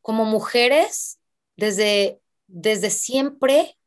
como 0.00 0.24
mujeres, 0.24 1.20
desde, 1.56 2.20
desde 2.48 2.90
siempre 2.90 3.78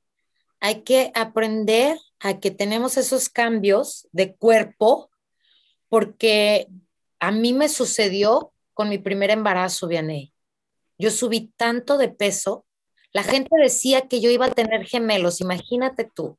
hay 0.61 0.83
que 0.83 1.11
aprender 1.15 1.99
a 2.19 2.39
que 2.39 2.51
tenemos 2.51 2.97
esos 2.97 3.27
cambios 3.27 4.07
de 4.11 4.35
cuerpo, 4.35 5.09
porque 5.89 6.67
a 7.19 7.31
mí 7.31 7.53
me 7.53 7.67
sucedió 7.67 8.53
con 8.73 8.89
mi 8.89 8.97
primer 8.97 9.31
embarazo, 9.31 9.87
Vianey. 9.87 10.33
Yo 10.97 11.11
subí 11.11 11.51
tanto 11.57 11.97
de 11.97 12.09
peso. 12.09 12.65
La 13.15 13.23
gente 13.23 13.55
decía 13.57 14.09
que 14.09 14.19
yo 14.19 14.29
iba 14.29 14.47
a 14.47 14.51
tener 14.51 14.83
gemelos, 14.83 15.39
imagínate 15.39 16.03
tú. 16.03 16.37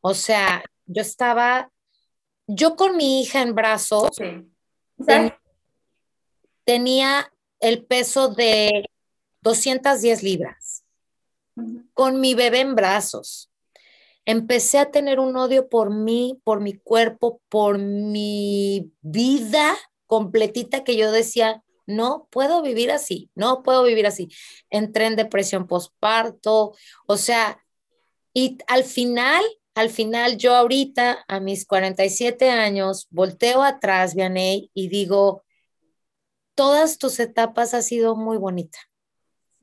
O 0.00 0.14
sea, 0.14 0.64
yo 0.86 1.02
estaba, 1.02 1.70
yo 2.46 2.74
con 2.74 2.96
mi 2.96 3.20
hija 3.20 3.42
en 3.42 3.54
brazos, 3.54 4.16
tenía 6.64 7.30
el 7.60 7.84
peso 7.84 8.28
de 8.28 8.86
210 9.42 10.22
libras. 10.22 10.84
Con 11.92 12.18
mi 12.18 12.32
bebé 12.32 12.60
en 12.60 12.74
brazos. 12.76 13.50
Empecé 14.24 14.78
a 14.78 14.90
tener 14.90 15.20
un 15.20 15.36
odio 15.36 15.68
por 15.68 15.90
mí, 15.90 16.40
por 16.44 16.62
mi 16.62 16.78
cuerpo, 16.78 17.42
por 17.50 17.76
mi 17.76 18.90
vida 19.02 19.76
completita 20.06 20.82
que 20.82 20.96
yo 20.96 21.12
decía, 21.12 21.62
no 21.86 22.28
puedo 22.30 22.62
vivir 22.62 22.90
así, 22.90 23.30
no 23.34 23.62
puedo 23.62 23.82
vivir 23.84 24.06
así. 24.06 24.28
Entré 24.70 25.06
en 25.06 25.16
depresión 25.16 25.66
postparto, 25.66 26.74
o 27.06 27.16
sea, 27.16 27.62
y 28.34 28.58
al 28.66 28.84
final, 28.84 29.42
al 29.74 29.90
final 29.90 30.36
yo 30.36 30.54
ahorita 30.54 31.24
a 31.26 31.40
mis 31.40 31.66
47 31.66 32.50
años 32.50 33.06
volteo 33.10 33.62
atrás, 33.62 34.14
Vianey, 34.14 34.70
y 34.74 34.88
digo, 34.88 35.42
todas 36.54 36.98
tus 36.98 37.20
etapas 37.20 37.72
ha 37.74 37.82
sido 37.82 38.16
muy 38.16 38.36
bonita. 38.36 38.78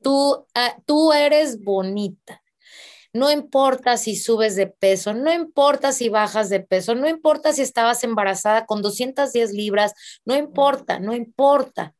Tú, 0.02 0.46
ah, 0.54 0.76
tú 0.86 1.12
eres 1.12 1.62
bonita. 1.62 2.42
No 3.12 3.30
importa 3.30 3.96
si 3.96 4.16
subes 4.16 4.56
de 4.56 4.66
peso, 4.66 5.14
no 5.14 5.32
importa 5.32 5.92
si 5.92 6.08
bajas 6.08 6.50
de 6.50 6.58
peso, 6.58 6.96
no 6.96 7.08
importa 7.08 7.52
si 7.52 7.62
estabas 7.62 8.02
embarazada 8.02 8.66
con 8.66 8.82
210 8.82 9.52
libras, 9.52 9.94
no 10.24 10.34
importa, 10.34 10.98
no 10.98 11.14
importa. 11.14 11.94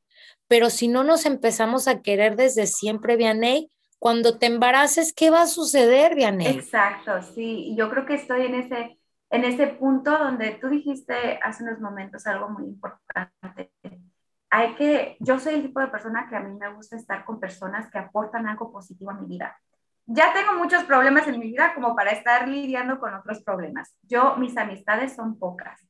Pero 0.48 0.70
si 0.70 0.88
no 0.88 1.04
nos 1.04 1.26
empezamos 1.26 1.88
a 1.88 2.02
querer 2.02 2.36
desde 2.36 2.66
siempre, 2.66 3.16
Vianey, 3.16 3.70
cuando 3.98 4.38
te 4.38 4.46
embaraces, 4.46 5.12
¿qué 5.12 5.30
va 5.30 5.42
a 5.42 5.46
suceder, 5.46 6.14
Vianey? 6.14 6.46
Exacto, 6.46 7.22
sí. 7.22 7.74
Yo 7.76 7.90
creo 7.90 8.04
que 8.06 8.14
estoy 8.14 8.46
en 8.46 8.54
ese, 8.54 8.98
en 9.30 9.44
ese 9.44 9.66
punto 9.68 10.16
donde 10.18 10.52
tú 10.52 10.68
dijiste 10.68 11.38
hace 11.42 11.62
unos 11.64 11.80
momentos 11.80 12.26
algo 12.26 12.48
muy 12.50 12.64
importante. 12.64 13.72
Hay 14.50 14.74
que, 14.74 15.16
yo 15.20 15.38
soy 15.38 15.54
el 15.54 15.62
tipo 15.62 15.80
de 15.80 15.88
persona 15.88 16.26
que 16.28 16.36
a 16.36 16.40
mí 16.40 16.56
me 16.58 16.72
gusta 16.74 16.96
estar 16.96 17.24
con 17.24 17.40
personas 17.40 17.90
que 17.90 17.98
aportan 17.98 18.46
algo 18.46 18.70
positivo 18.70 19.10
a 19.10 19.14
mi 19.14 19.26
vida 19.26 19.56
ya 20.06 20.32
tengo 20.32 20.54
muchos 20.54 20.84
problemas 20.84 21.26
en 21.28 21.38
mi 21.38 21.46
vida 21.48 21.72
como 21.74 21.94
para 21.96 22.10
estar 22.10 22.46
lidiando 22.48 22.98
con 23.00 23.14
otros 23.14 23.42
problemas. 23.42 23.94
Yo, 24.02 24.36
mis 24.36 24.56
amistades 24.56 25.14
son 25.14 25.38
pocas, 25.38 25.80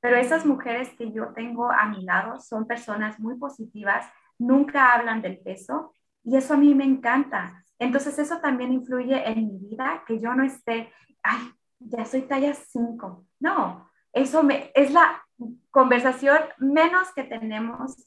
pero 0.00 0.16
esas 0.16 0.46
mujeres 0.46 0.90
que 0.96 1.12
yo 1.12 1.28
tengo 1.34 1.70
a 1.70 1.86
mi 1.86 2.02
lado 2.02 2.40
son 2.40 2.66
personas 2.66 3.18
muy 3.20 3.36
positivas, 3.36 4.06
nunca 4.38 4.94
hablan 4.94 5.22
del 5.22 5.38
peso 5.38 5.94
y 6.24 6.36
eso 6.36 6.54
a 6.54 6.56
mí 6.56 6.74
me 6.74 6.84
encanta. 6.84 7.64
Entonces 7.78 8.18
eso 8.18 8.40
también 8.40 8.72
influye 8.72 9.28
en 9.28 9.46
mi 9.46 9.58
vida, 9.58 10.04
que 10.06 10.20
yo 10.20 10.34
no 10.34 10.44
esté, 10.44 10.92
ay, 11.22 11.38
ya 11.78 12.04
soy 12.04 12.22
talla 12.22 12.54
5. 12.54 13.26
No, 13.40 13.90
eso 14.12 14.42
me, 14.42 14.70
es 14.74 14.90
la 14.92 15.22
conversación 15.70 16.38
menos 16.58 17.12
que 17.14 17.24
tenemos 17.24 18.06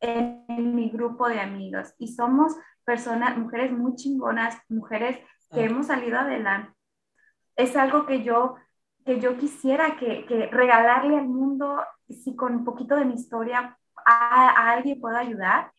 en 0.00 0.74
mi 0.74 0.90
grupo 0.90 1.28
de 1.28 1.40
amigos 1.40 1.94
y 1.98 2.08
somos 2.08 2.54
personas, 2.84 3.36
mujeres 3.38 3.72
muy 3.72 3.94
chingonas, 3.96 4.56
mujeres 4.68 5.18
que 5.50 5.60
ah. 5.60 5.64
hemos 5.64 5.86
salido 5.86 6.18
adelante. 6.18 6.72
Es 7.56 7.76
algo 7.76 8.04
que 8.06 8.22
yo, 8.22 8.56
que 9.06 9.20
yo 9.20 9.38
quisiera 9.38 9.96
que, 9.96 10.26
que 10.26 10.48
regalarle 10.48 11.16
al 11.16 11.28
mundo, 11.28 11.80
si 12.08 12.34
con 12.34 12.56
un 12.56 12.64
poquito 12.64 12.96
de 12.96 13.04
mi 13.04 13.14
historia 13.14 13.78
a, 14.04 14.72
alguien 14.72 15.00
puedo 15.00 15.16
ayudar, 15.16 15.70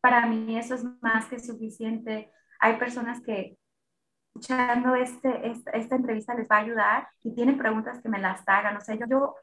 para 0.00 0.26
mí 0.26 0.56
eso 0.56 0.76
es 0.76 0.84
más 1.02 1.26
que 1.26 1.40
suficiente. 1.40 2.30
Hay 2.60 2.78
personas 2.78 3.20
que 3.22 3.58
escuchando 4.28 4.94
este, 4.94 5.48
esta, 5.48 5.72
esta 5.72 5.96
entrevista 5.96 6.34
les 6.34 6.48
va 6.48 6.56
a 6.56 6.60
ayudar 6.60 7.08
y 7.22 7.34
tienen 7.34 7.58
preguntas 7.58 8.00
que 8.00 8.08
me 8.08 8.20
las 8.20 8.42
hagan. 8.46 8.76
O 8.76 8.80
sea, 8.80 8.94
yo, 8.94 9.06
yo 9.08 9.34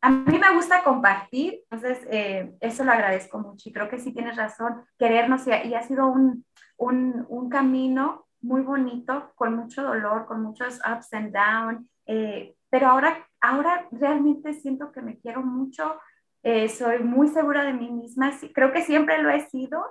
a 0.00 0.10
mí 0.10 0.38
me 0.38 0.54
gusta 0.54 0.82
compartir, 0.82 1.60
entonces 1.70 2.04
eh, 2.10 2.52
eso 2.60 2.82
lo 2.82 2.90
agradezco 2.90 3.38
mucho 3.38 3.68
y 3.68 3.72
creo 3.72 3.88
que 3.88 4.00
sí 4.00 4.12
tienes 4.12 4.36
razón, 4.36 4.84
querernos 4.98 5.46
y, 5.46 5.52
ha 5.52 5.82
sido 5.82 6.08
un, 6.08 6.44
un, 6.76 7.24
un, 7.28 7.48
camino 7.48 8.26
muy 8.42 8.62
bonito, 8.62 9.32
con 9.34 9.56
mucho 9.56 9.82
dolor, 9.82 10.26
con 10.26 10.42
muchos 10.42 10.80
ups 10.84 11.12
and 11.14 11.32
downs, 11.32 11.86
eh, 12.06 12.54
pero 12.68 12.88
ahora, 12.88 13.26
ahora 13.40 13.86
realmente 13.92 14.52
siento 14.54 14.92
que 14.92 15.02
me 15.02 15.18
quiero 15.18 15.42
mucho, 15.42 16.00
eh, 16.42 16.68
soy 16.68 16.98
muy 17.00 17.28
segura 17.28 17.64
de 17.64 17.72
mí 17.72 17.90
misma, 17.90 18.32
creo 18.54 18.72
que 18.72 18.82
siempre 18.82 19.22
lo 19.22 19.30
he 19.30 19.40
sido, 19.48 19.84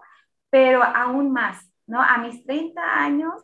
pero 0.50 0.84
aún 0.84 1.32
más, 1.32 1.72
¿no? 1.88 2.02
A 2.02 2.18
mis 2.18 2.46
30 2.46 2.82
años 2.82 3.42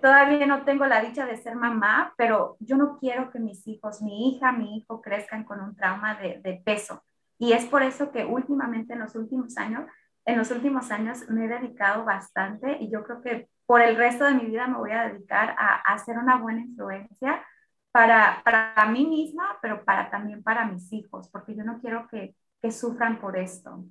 todavía 0.00 0.46
no 0.46 0.64
tengo 0.64 0.86
la 0.86 1.02
dicha 1.02 1.26
de 1.26 1.36
ser 1.36 1.54
mamá, 1.54 2.14
pero 2.16 2.56
yo 2.60 2.76
no 2.76 2.98
quiero 2.98 3.30
que 3.30 3.38
mis 3.38 3.66
hijos, 3.66 4.02
mi 4.02 4.28
hija, 4.28 4.52
mi 4.52 4.76
hijo 4.76 5.00
crezcan 5.00 5.44
con 5.44 5.60
un 5.60 5.76
trauma 5.76 6.14
de, 6.16 6.40
de, 6.42 6.60
peso. 6.64 7.02
Y 7.38 7.52
es 7.52 7.64
por 7.66 7.82
eso 7.82 8.10
que 8.10 8.24
últimamente 8.24 8.94
en 8.94 9.00
los 9.00 9.14
últimos 9.14 9.56
años, 9.56 9.84
en 10.24 10.38
los 10.38 10.50
últimos 10.50 10.90
años 10.90 11.28
me 11.28 11.44
he 11.44 11.48
dedicado 11.48 12.04
bastante 12.04 12.78
y 12.80 12.90
yo 12.90 13.04
creo 13.04 13.22
que 13.22 13.48
por 13.66 13.80
el 13.80 13.96
resto 13.96 14.24
de 14.24 14.34
mi 14.34 14.46
vida 14.46 14.66
me 14.66 14.78
voy 14.78 14.90
a 14.90 15.08
dedicar 15.08 15.54
a, 15.58 15.76
a 15.76 15.98
ser 15.98 16.18
una 16.18 16.38
buena 16.38 16.60
influencia 16.60 17.44
para, 17.92 18.42
para 18.44 18.86
mí 18.86 19.06
misma, 19.06 19.58
pero 19.60 19.84
para 19.84 20.10
también 20.10 20.42
para 20.42 20.66
mis 20.66 20.92
hijos, 20.92 21.28
porque 21.28 21.54
yo 21.54 21.62
no 21.62 21.80
quiero 21.80 22.08
que, 22.08 22.34
que 22.60 22.72
sufran 22.72 23.20
por 23.20 23.36
esto. 23.36 23.84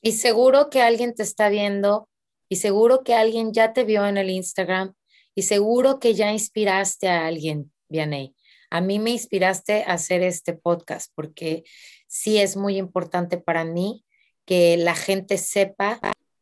Y 0.00 0.12
seguro 0.12 0.70
que 0.70 0.82
alguien 0.82 1.14
te 1.14 1.22
está 1.22 1.48
viendo 1.48 2.08
y 2.48 2.56
seguro 2.56 3.02
que 3.02 3.14
alguien 3.14 3.52
ya 3.52 3.72
te 3.72 3.84
vio 3.84 4.06
en 4.06 4.16
el 4.16 4.30
Instagram 4.30 4.94
y 5.34 5.42
seguro 5.42 5.98
que 5.98 6.14
ya 6.14 6.32
inspiraste 6.32 7.08
a 7.08 7.26
alguien, 7.26 7.72
Vianey. 7.88 8.34
A 8.70 8.80
mí 8.80 8.98
me 8.98 9.10
inspiraste 9.10 9.84
a 9.84 9.94
hacer 9.94 10.22
este 10.22 10.54
podcast 10.54 11.12
porque 11.14 11.64
sí 12.06 12.38
es 12.38 12.56
muy 12.56 12.76
importante 12.76 13.36
para 13.36 13.64
mí 13.64 14.04
que 14.44 14.76
la 14.76 14.94
gente 14.94 15.38
sepa 15.38 16.00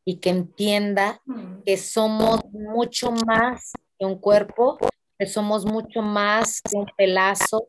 y 0.08 0.20
que 0.20 0.30
entienda 0.30 1.20
mm. 1.26 1.64
que 1.66 1.76
somos 1.76 2.40
mucho 2.50 3.12
más 3.12 3.72
que 3.98 4.06
un 4.06 4.18
cuerpo, 4.18 4.78
que 5.18 5.26
somos 5.26 5.66
mucho 5.66 6.00
más 6.00 6.62
que 6.62 6.78
un 6.78 6.86
pelazo, 6.96 7.66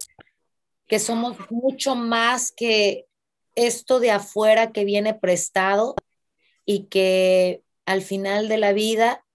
que 0.87 0.99
somos 0.99 1.35
mucho 1.49 1.95
más 1.95 2.53
que 2.53 3.07
esto 3.55 3.99
de 3.99 4.11
afuera 4.11 4.71
que 4.71 4.85
viene 4.85 5.13
prestado 5.13 5.95
y 6.65 6.85
que 6.85 7.61
al 7.85 8.01
final 8.01 8.47
de 8.47 8.57
la 8.57 8.71
vida 8.71 9.25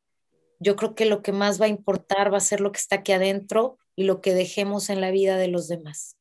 yo 0.58 0.74
creo 0.74 0.94
que 0.94 1.04
lo 1.04 1.20
que 1.20 1.32
más 1.32 1.60
va 1.60 1.66
a 1.66 1.76
importar 1.76 2.32
va 2.32 2.38
a 2.38 2.40
ser 2.40 2.62
lo 2.62 2.72
que 2.72 2.78
está 2.78 2.96
aquí 2.96 3.12
adentro 3.12 3.76
y 3.96 4.04
lo 4.04 4.22
que 4.22 4.32
dejemos 4.32 4.88
en 4.88 5.02
la 5.02 5.10
vida 5.10 5.36
de 5.36 5.48
los 5.48 5.68
demás. 5.68 6.16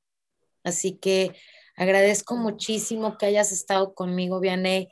Así 0.66 0.98
que 0.98 1.34
agradezco 1.78 2.36
muchísimo 2.36 3.18
que 3.18 3.28
hayas 3.28 3.54
estado 3.54 3.94
conmigo, 3.94 4.42
Vianey, 4.42 4.90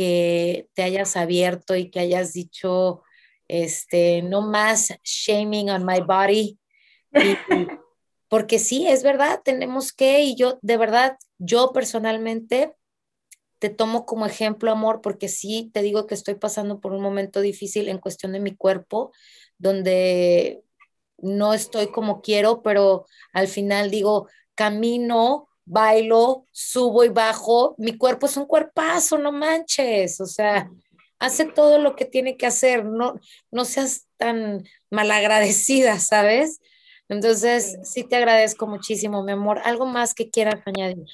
que 0.00 0.66
te 0.72 0.82
hayas 0.82 1.14
abierto 1.14 1.76
y 1.76 1.90
que 1.90 2.00
hayas 2.00 2.32
dicho, 2.32 3.02
este, 3.48 4.22
no 4.22 4.40
más 4.40 4.94
shaming 5.04 5.68
on 5.68 5.84
my 5.84 6.00
body. 6.00 6.58
porque 8.28 8.58
sí, 8.58 8.88
es 8.88 9.02
verdad, 9.02 9.42
tenemos 9.44 9.92
que, 9.92 10.22
y 10.22 10.36
yo, 10.36 10.58
de 10.62 10.78
verdad, 10.78 11.18
yo 11.36 11.72
personalmente 11.74 12.74
te 13.58 13.68
tomo 13.68 14.06
como 14.06 14.24
ejemplo, 14.24 14.70
amor, 14.70 15.02
porque 15.02 15.28
sí 15.28 15.70
te 15.74 15.82
digo 15.82 16.06
que 16.06 16.14
estoy 16.14 16.36
pasando 16.36 16.80
por 16.80 16.92
un 16.92 17.02
momento 17.02 17.42
difícil 17.42 17.90
en 17.90 17.98
cuestión 17.98 18.32
de 18.32 18.40
mi 18.40 18.56
cuerpo, 18.56 19.12
donde 19.58 20.62
no 21.18 21.52
estoy 21.52 21.88
como 21.88 22.22
quiero, 22.22 22.62
pero 22.62 23.04
al 23.34 23.48
final 23.48 23.90
digo, 23.90 24.28
camino, 24.54 25.49
bailo, 25.70 26.46
subo 26.50 27.04
y 27.04 27.08
bajo, 27.08 27.74
mi 27.78 27.96
cuerpo 27.96 28.26
es 28.26 28.36
un 28.36 28.46
cuerpazo, 28.46 29.18
no 29.18 29.30
manches, 29.30 30.20
o 30.20 30.26
sea, 30.26 30.68
hace 31.20 31.44
todo 31.44 31.78
lo 31.78 31.94
que 31.94 32.04
tiene 32.04 32.36
que 32.36 32.46
hacer, 32.46 32.84
no, 32.84 33.14
no 33.52 33.64
seas 33.64 34.08
tan 34.16 34.64
malagradecida, 34.90 35.98
¿sabes? 35.98 36.60
Entonces, 37.08 37.78
sí 37.84 38.04
te 38.04 38.16
agradezco 38.16 38.66
muchísimo, 38.66 39.22
mi 39.24 39.32
amor. 39.32 39.60
¿Algo 39.64 39.84
más 39.84 40.14
que 40.14 40.30
quieras 40.30 40.62
añadir? 40.64 41.08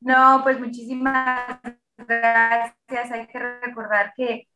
No, 0.00 0.40
pues 0.42 0.58
muchísimas 0.58 1.60
gracias. 1.96 3.12
Hay 3.12 3.28
que 3.28 3.38
recordar 3.38 4.12
que 4.16 4.48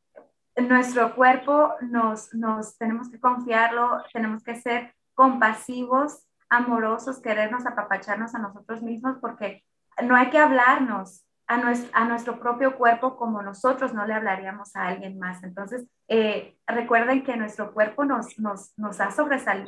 nuestro 0.56 1.14
cuerpo 1.14 1.74
nos, 1.80 2.34
nos 2.34 2.76
tenemos 2.76 3.08
que 3.08 3.20
confiarlo, 3.20 4.02
tenemos 4.12 4.42
que 4.42 4.56
ser 4.56 4.94
compasivos, 5.14 6.24
amorosos, 6.50 7.20
querernos 7.22 7.64
apapacharnos 7.64 8.34
a 8.34 8.40
nosotros 8.40 8.82
mismos, 8.82 9.16
porque 9.20 9.64
no 10.02 10.16
hay 10.16 10.30
que 10.30 10.38
hablarnos 10.38 11.24
a 11.46 11.56
nuestro, 11.56 11.90
a 11.94 12.04
nuestro 12.04 12.38
propio 12.38 12.76
cuerpo 12.76 13.16
como 13.16 13.42
nosotros 13.42 13.94
no 13.94 14.06
le 14.06 14.14
hablaríamos 14.14 14.76
a 14.76 14.86
alguien 14.86 15.18
más. 15.18 15.42
Entonces, 15.42 15.84
eh, 16.08 16.56
recuerden 16.66 17.24
que 17.24 17.36
nuestro 17.36 17.72
cuerpo 17.72 18.04
nos, 18.04 18.38
nos, 18.38 18.72
nos, 18.76 19.00
ha 19.00 19.08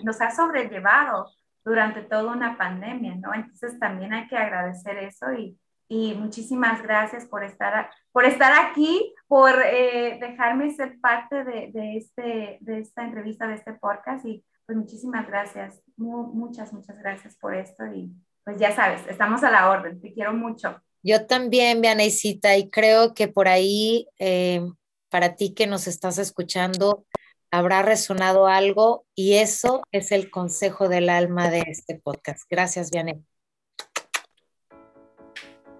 nos 0.05 0.21
ha 0.21 0.31
sobrellevado 0.31 1.31
durante 1.65 2.03
toda 2.03 2.33
una 2.33 2.57
pandemia, 2.57 3.17
¿no? 3.17 3.35
Entonces 3.35 3.79
también 3.79 4.13
hay 4.13 4.27
que 4.29 4.37
agradecer 4.37 4.99
eso 4.99 5.33
y, 5.33 5.59
y 5.89 6.15
muchísimas 6.15 6.83
gracias 6.83 7.27
por 7.27 7.45
estar, 7.45 7.91
por 8.13 8.25
estar 8.25 8.53
aquí, 8.65 9.15
por 9.27 9.53
eh, 9.65 10.19
dejarme 10.21 10.71
ser 10.71 10.99
parte 11.01 11.45
de, 11.45 11.71
de, 11.73 11.97
este, 11.97 12.59
de 12.61 12.79
esta 12.81 13.05
entrevista, 13.05 13.47
de 13.47 13.55
este 13.55 13.75
podcast 13.75 14.25
y 14.25 14.45
pues 14.67 14.79
muchísimas 14.79 15.27
gracias, 15.27 15.83
muchas, 15.97 16.73
muchas 16.73 16.99
gracias 16.99 17.37
por 17.37 17.55
esto 17.55 17.85
y 17.87 18.13
pues 18.45 18.59
ya 18.59 18.75
sabes, 18.75 19.03
estamos 19.09 19.43
a 19.45 19.51
la 19.51 19.71
orden, 19.71 20.01
te 20.01 20.13
quiero 20.13 20.33
mucho. 20.33 20.81
Yo 21.03 21.27
también, 21.27 21.81
Vianeycita, 21.81 22.57
y 22.57 22.71
creo 22.71 23.15
que 23.15 23.29
por 23.29 23.49
ahí, 23.49 24.07
eh, 24.19 24.63
para 25.11 25.35
ti 25.35 25.53
que 25.53 25.67
nos 25.67 25.87
estás 25.87 26.19
escuchando, 26.19 27.05
habrá 27.51 27.83
resonado 27.83 28.47
algo 28.47 29.05
y 29.15 29.35
eso 29.35 29.83
es 29.93 30.11
el 30.11 30.31
consejo 30.31 30.89
del 30.89 31.09
alma 31.09 31.51
de 31.51 31.65
este 31.67 32.01
podcast. 32.03 32.45
Gracias, 32.49 32.91
Vianey. 32.91 33.23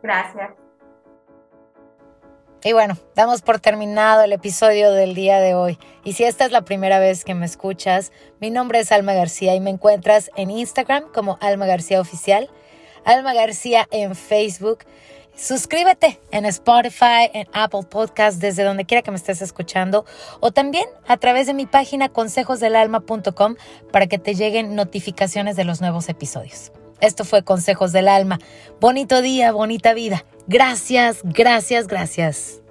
Gracias. 0.03 0.72
Y 2.65 2.73
bueno, 2.73 2.97
damos 3.17 3.43
por 3.43 3.59
terminado 3.59 4.23
el 4.23 4.33
episodio 4.33 4.93
del 4.93 5.17
día 5.17 5.41
de 5.41 5.55
hoy. 5.55 5.79
Y 6.05 6.13
si 6.13 6.23
esta 6.23 6.45
es 6.45 6.53
la 6.53 6.63
primera 6.63 7.01
vez 7.01 7.25
que 7.25 7.35
me 7.35 7.45
escuchas, 7.45 8.13
mi 8.41 8.51
nombre 8.51 8.79
es 8.79 8.93
Alma 8.93 9.15
García 9.15 9.57
y 9.57 9.61
me 9.61 9.71
encuentras 9.71 10.31
en 10.37 10.51
Instagram 10.51 11.11
como 11.13 11.39
Alma 11.41 11.67
García 11.67 12.01
Oficial, 12.01 12.51
Alma 13.05 13.35
García 13.35 13.89
en 13.91 14.15
Facebook. 14.15 14.85
Suscríbete 15.35 16.21
en 16.31 16.45
Spotify, 16.45 17.31
en 17.33 17.49
Apple 17.53 17.83
Podcast, 17.91 18.41
desde 18.41 18.63
donde 18.63 18.85
quiera 18.85 19.03
que 19.03 19.11
me 19.11 19.17
estés 19.17 19.43
escuchando, 19.43 20.05
o 20.39 20.53
también 20.53 20.85
a 21.09 21.17
través 21.17 21.49
de 21.49 21.55
mi 21.55 21.67
página 21.67 22.11
consejosdelalma.com 22.11 23.57
para 23.91 24.07
que 24.07 24.19
te 24.19 24.35
lleguen 24.35 24.77
notificaciones 24.77 25.57
de 25.57 25.65
los 25.65 25.81
nuevos 25.81 26.09
episodios. 26.09 26.71
Esto 27.03 27.25
fue 27.25 27.43
Consejos 27.43 27.93
del 27.93 28.09
Alma. 28.09 28.39
Bonito 28.81 29.21
día, 29.23 29.53
bonita 29.53 29.93
vida. 29.93 30.25
Gracias, 30.47 31.19
gracias, 31.25 31.89
gracias. 31.89 32.62